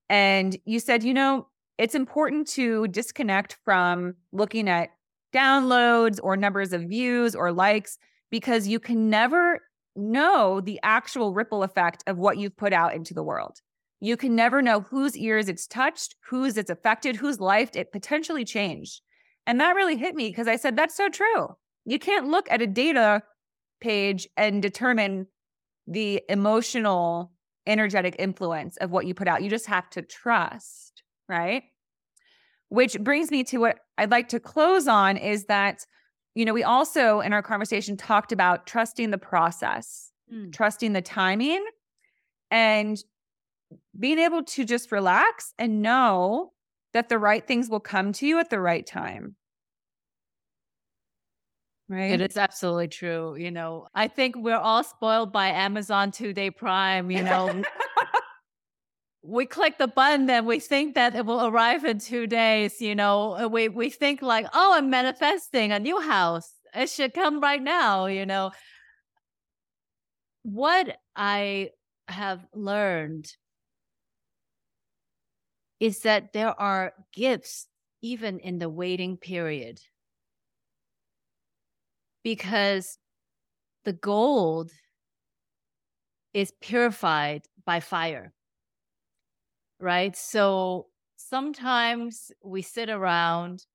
[0.09, 1.47] And you said, you know,
[1.79, 4.89] it's important to disconnect from looking at
[5.33, 7.97] downloads or numbers of views or likes
[8.29, 9.59] because you can never
[9.95, 13.59] know the actual ripple effect of what you've put out into the world.
[13.99, 18.43] You can never know whose ears it's touched, whose it's affected, whose life it potentially
[18.43, 19.01] changed.
[19.47, 21.55] And that really hit me because I said, that's so true.
[21.85, 23.23] You can't look at a data
[23.81, 25.27] page and determine
[25.87, 27.31] the emotional,
[27.67, 29.43] energetic influence of what you put out.
[29.43, 31.63] You just have to trust, right?
[32.69, 35.85] Which brings me to what I'd like to close on is that,
[36.35, 40.51] you know, we also in our conversation talked about trusting the process, mm.
[40.51, 41.63] trusting the timing,
[42.49, 43.03] and
[43.97, 46.53] being able to just relax and know
[46.93, 49.35] that the right things will come to you at the right time.
[51.89, 52.11] Right.
[52.11, 53.35] It is absolutely true.
[53.35, 57.11] You know, I think we're all spoiled by Amazon two day prime.
[57.11, 57.47] You know,
[59.23, 62.81] we click the button and we think that it will arrive in two days.
[62.81, 66.51] You know, we, we think like, oh, I'm manifesting a new house.
[66.73, 68.07] It should come right now.
[68.07, 68.51] You know,
[70.43, 71.69] what I
[72.09, 73.27] have learned
[75.79, 77.67] is that there are gifts
[78.01, 79.79] even in the waiting period.
[82.23, 82.97] Because
[83.85, 84.71] the gold
[86.33, 88.33] is purified by fire,
[89.79, 90.15] right?
[90.15, 93.65] So sometimes we sit around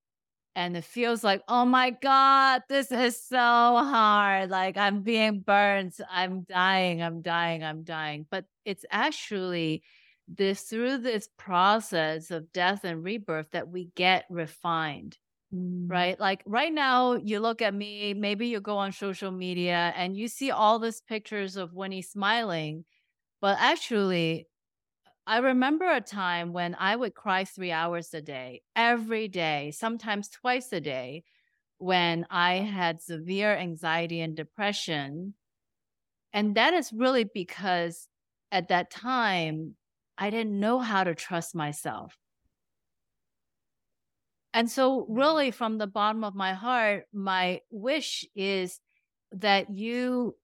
[0.55, 4.51] and it feels like, oh my God, this is so hard.
[4.51, 5.95] Like I'm being burned.
[6.11, 7.03] I'm dying.
[7.03, 7.63] I'm dying.
[7.63, 8.27] I'm dying.
[8.29, 9.83] But it's actually
[10.29, 15.17] this through this process of death and rebirth that we get refined
[15.55, 15.91] mm.
[15.91, 20.17] right like right now you look at me maybe you go on social media and
[20.17, 22.85] you see all these pictures of winnie smiling
[23.41, 24.47] but actually
[25.29, 30.29] i remember a time when i would cry three hours a day every day sometimes
[30.29, 31.23] twice a day
[31.79, 35.35] when i had severe anxiety and depression
[36.33, 38.09] and that is really because
[38.51, 39.77] at that time
[40.19, 42.19] I didn't know how to trust myself.
[44.53, 45.15] And so, mm-hmm.
[45.15, 48.81] really, from the bottom of my heart, my wish is
[49.31, 50.35] that you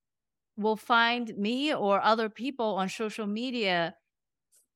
[0.57, 3.95] will find me or other people on social media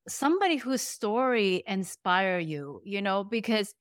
[0.09, 3.75] somebody whose story inspire you you know because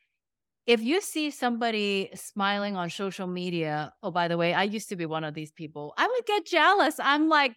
[0.66, 4.96] if you see somebody smiling on social media oh by the way i used to
[4.96, 7.56] be one of these people i would get jealous i'm like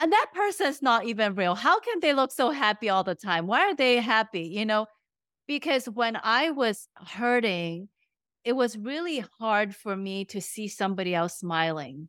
[0.00, 1.54] and that person's not even real.
[1.54, 3.46] How can they look so happy all the time?
[3.46, 4.42] Why are they happy?
[4.42, 4.86] You know,
[5.46, 7.88] because when I was hurting,
[8.44, 12.08] it was really hard for me to see somebody else smiling.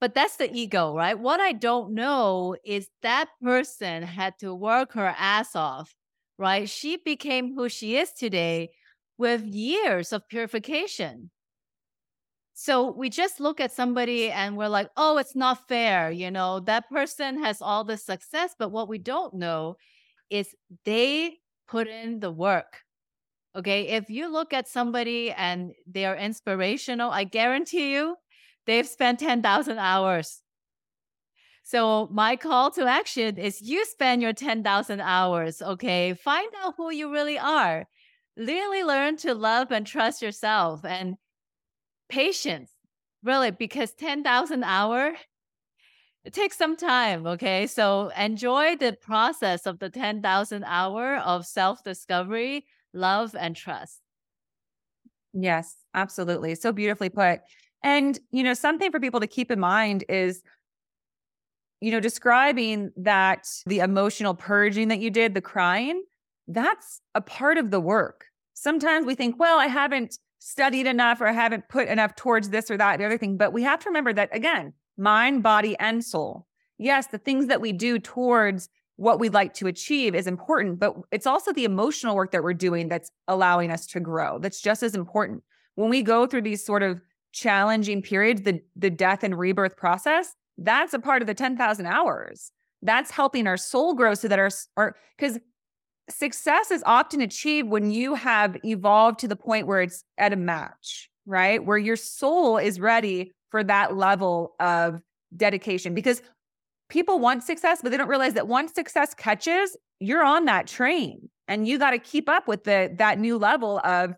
[0.00, 1.18] But that's the ego, right?
[1.18, 5.94] What I don't know is that person had to work her ass off,
[6.38, 6.68] right?
[6.68, 8.70] She became who she is today
[9.16, 11.30] with years of purification.
[12.58, 16.10] So we just look at somebody and we're like, oh, it's not fair.
[16.10, 18.54] You know, that person has all the success.
[18.58, 19.76] But what we don't know
[20.30, 21.38] is they
[21.68, 22.80] put in the work.
[23.54, 23.88] Okay.
[23.88, 28.16] If you look at somebody and they are inspirational, I guarantee you
[28.66, 30.42] they've spent 10,000 hours.
[31.62, 35.60] So my call to action is you spend your 10,000 hours.
[35.60, 36.14] Okay.
[36.14, 37.86] Find out who you really are.
[38.36, 40.84] Really learn to love and trust yourself.
[40.84, 41.16] And
[42.08, 42.70] patience,
[43.24, 45.14] really, because 10,000 hour,
[46.24, 47.26] it takes some time.
[47.26, 47.66] Okay.
[47.66, 54.00] So enjoy the process of the 10,000 hour of self discovery, love, and trust.
[55.32, 56.54] Yes, absolutely.
[56.54, 57.40] So beautifully put.
[57.86, 60.42] And, you know, something for people to keep in mind is,
[61.80, 66.02] you know, describing that the emotional purging that you did, the crying,
[66.48, 68.24] that's a part of the work.
[68.54, 72.72] Sometimes we think, well, I haven't studied enough or I haven't put enough towards this
[72.72, 73.36] or that, the other thing.
[73.36, 76.48] But we have to remember that again, mind, body, and soul.
[76.78, 80.96] Yes, the things that we do towards what we'd like to achieve is important, but
[81.12, 84.40] it's also the emotional work that we're doing that's allowing us to grow.
[84.40, 85.44] That's just as important.
[85.76, 87.00] When we go through these sort of
[87.36, 92.50] challenging periods, the the death and rebirth process, that's a part of the 10,000 hours.
[92.82, 95.38] That's helping our soul grow so that our, our because
[96.08, 100.36] success is often achieved when you have evolved to the point where it's at a
[100.36, 101.62] match, right?
[101.62, 105.02] Where your soul is ready for that level of
[105.36, 106.22] dedication because
[106.88, 111.28] people want success, but they don't realize that once success catches, you're on that train
[111.48, 114.14] and you got to keep up with the that new level of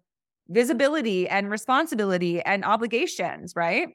[0.49, 3.89] visibility and responsibility and obligations, right?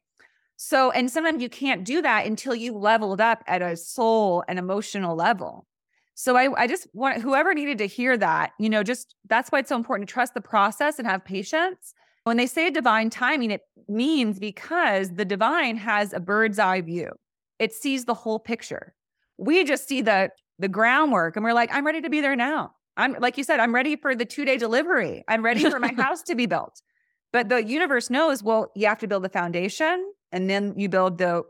[0.57, 4.59] So, and sometimes you can't do that until you leveled up at a soul and
[4.59, 5.65] emotional level.
[6.15, 9.59] So I, I just want whoever needed to hear that, you know, just that's why
[9.59, 11.93] it's so important to trust the process and have patience.
[12.23, 17.11] When they say divine timing, it means because the divine has a bird's eye view.
[17.59, 18.93] It sees the whole picture.
[19.37, 20.29] We just see the
[20.59, 22.73] the groundwork and we're like, I'm ready to be there now.
[22.97, 25.23] I'm like you said, I'm ready for the two day delivery.
[25.27, 26.81] I'm ready for my house to be built.
[27.31, 31.17] But the universe knows, well, you have to build the foundation and then you build
[31.17, 31.43] the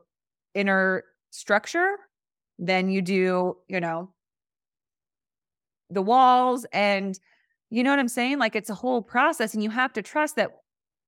[0.53, 1.95] inner structure.
[2.57, 4.13] Then you do, you know,
[5.89, 7.19] the walls and
[7.69, 8.39] you know what I'm saying?
[8.39, 10.51] Like it's a whole process and you have to trust that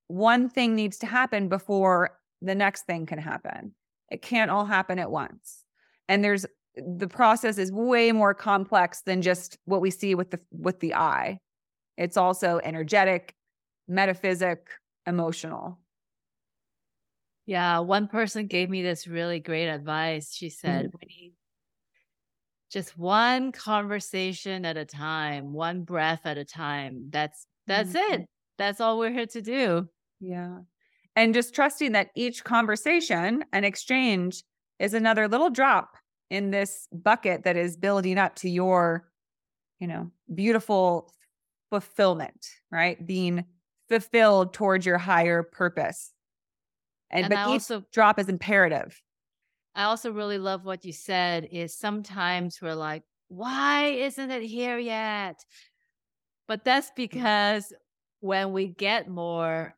[0.07, 3.73] one thing needs to happen before the next thing can happen.
[4.11, 5.63] It can't all happen at once.
[6.09, 6.45] And there's
[6.78, 10.93] the process is way more complex than just what we see with the with the
[10.93, 11.39] eye.
[11.97, 13.34] It's also energetic,
[13.88, 14.67] metaphysic,
[15.07, 15.80] emotional.
[17.45, 20.34] Yeah, one person gave me this really great advice.
[20.34, 21.28] She said, mm-hmm.
[22.71, 27.07] just one conversation at a time, one breath at a time.
[27.09, 28.13] That's that's mm-hmm.
[28.13, 28.26] it.
[28.57, 29.88] That's all we're here to do.
[30.19, 30.59] Yeah.
[31.15, 34.43] And just trusting that each conversation and exchange
[34.80, 35.95] is another little drop
[36.30, 39.09] in this bucket that is building up to your,
[39.80, 41.11] you know, beautiful
[41.69, 43.05] fulfillment, right?
[43.05, 43.45] Being
[43.89, 46.11] fulfilled towards your higher purpose.
[47.11, 48.99] And, and but I each also, drop is imperative.
[49.76, 54.78] I also really love what you said is sometimes we're like, why isn't it here
[54.78, 55.43] yet?
[56.47, 57.73] But that's because
[58.19, 59.76] when we get more,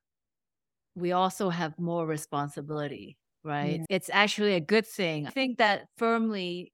[0.95, 3.17] we also have more responsibility,
[3.47, 3.79] right?
[3.79, 3.85] Yeah.
[3.89, 5.25] It's actually a good thing.
[5.25, 6.73] I think that firmly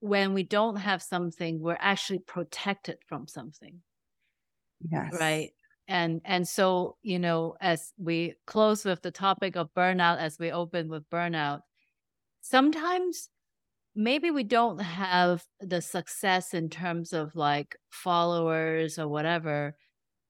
[0.00, 3.80] when we don't have something, we're actually protected from something.
[4.90, 5.16] Yes.
[5.18, 5.52] Right.
[5.86, 10.50] And and so, you know, as we close with the topic of burnout, as we
[10.50, 11.60] open with burnout,
[12.40, 13.28] sometimes
[13.94, 19.76] maybe we don't have the success in terms of like followers or whatever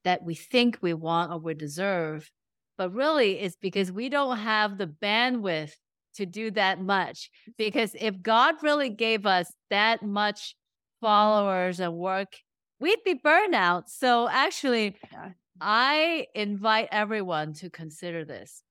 [0.03, 2.29] that we think we want or we deserve
[2.77, 5.73] but really it's because we don't have the bandwidth
[6.15, 10.55] to do that much because if god really gave us that much
[11.01, 12.35] followers and work
[12.83, 13.83] we'd be burnout.
[13.87, 15.29] So actually yeah.
[15.61, 18.61] i invite everyone to consider this.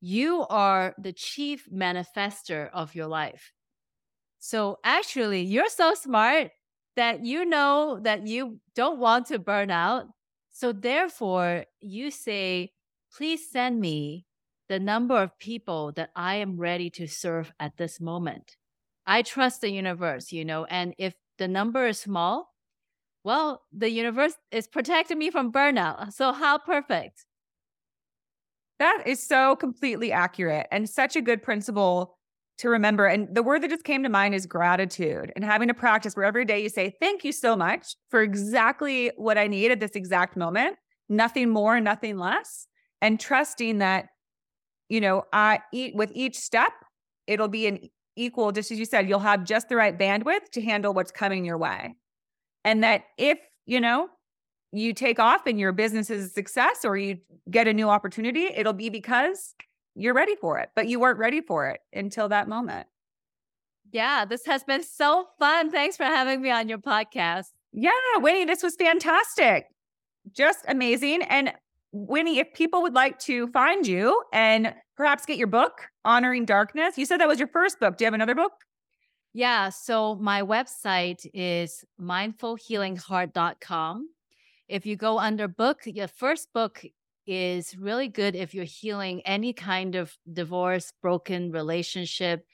[0.00, 3.52] You are the chief manifester of your life.
[4.38, 6.50] So actually you're so smart
[6.96, 10.04] that you know that you don't want to burn out.
[10.50, 12.72] So therefore you say
[13.16, 14.26] please send me
[14.68, 18.56] the number of people that I am ready to serve at this moment.
[19.06, 22.52] I trust the universe, you know, and if the number is small,
[23.24, 26.12] well, the universe is protecting me from burnout.
[26.12, 27.24] So, how perfect.
[28.78, 32.16] That is so completely accurate and such a good principle
[32.58, 33.06] to remember.
[33.06, 36.26] And the word that just came to mind is gratitude and having a practice where
[36.26, 39.92] every day you say, Thank you so much for exactly what I need at this
[39.92, 40.76] exact moment,
[41.08, 42.66] nothing more, nothing less
[43.00, 44.08] and trusting that
[44.88, 46.72] you know i eat with each step
[47.26, 47.78] it'll be an
[48.18, 51.44] equal just as you said you'll have just the right bandwidth to handle what's coming
[51.44, 51.94] your way.
[52.64, 54.08] And that if you know
[54.72, 57.18] you take off and your business is a success or you
[57.50, 59.54] get a new opportunity it'll be because
[59.94, 62.86] you're ready for it but you weren't ready for it until that moment.
[63.92, 65.70] Yeah this has been so fun.
[65.70, 67.46] Thanks for having me on your podcast.
[67.72, 69.66] Yeah winnie this was fantastic.
[70.32, 71.22] Just amazing.
[71.22, 71.52] And
[72.06, 76.96] Winnie, if people would like to find you and perhaps get your book, Honoring Darkness,
[76.96, 77.96] you said that was your first book.
[77.96, 78.52] Do you have another book?
[79.34, 79.68] Yeah.
[79.70, 84.08] So my website is mindfulhealingheart.com.
[84.68, 86.84] If you go under book, your first book
[87.26, 92.46] is really good if you're healing any kind of divorce, broken relationship.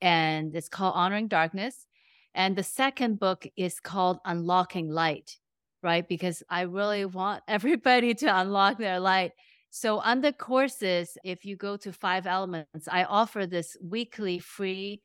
[0.00, 1.86] And it's called Honoring Darkness.
[2.34, 5.36] And the second book is called Unlocking Light
[5.82, 6.06] right?
[6.06, 9.32] Because I really want everybody to unlock their light.
[9.70, 15.00] So, on the courses, if you go to Five Elements, I offer this weekly free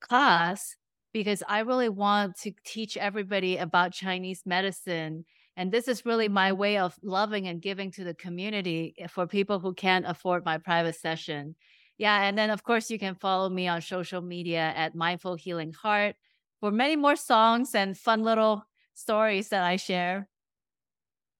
[0.00, 0.76] class
[1.12, 5.24] because I really want to teach everybody about Chinese medicine.
[5.58, 9.26] And this is really my way of loving and giving to the community eh, for
[9.26, 11.54] people who can't afford my private session.
[11.98, 12.22] Yeah.
[12.22, 16.16] And then, of course, you can follow me on social media at Mindful Healing Heart
[16.60, 18.64] for many more songs and fun little
[18.96, 20.28] stories that I share.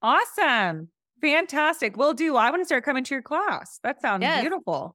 [0.03, 0.89] Awesome.
[1.21, 1.97] Fantastic.
[1.97, 2.37] Will do.
[2.37, 3.81] I want to start coming to your class.
[3.83, 4.43] That sounds yes.
[4.43, 4.95] beautiful.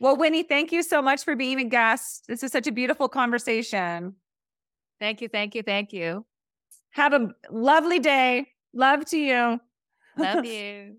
[0.00, 2.24] Well, Winnie, thank you so much for being a guest.
[2.28, 4.14] This is such a beautiful conversation.
[4.98, 5.28] Thank you.
[5.28, 5.62] Thank you.
[5.62, 6.24] Thank you.
[6.90, 8.46] Have a lovely day.
[8.72, 9.60] Love to you.
[10.16, 10.96] Love you.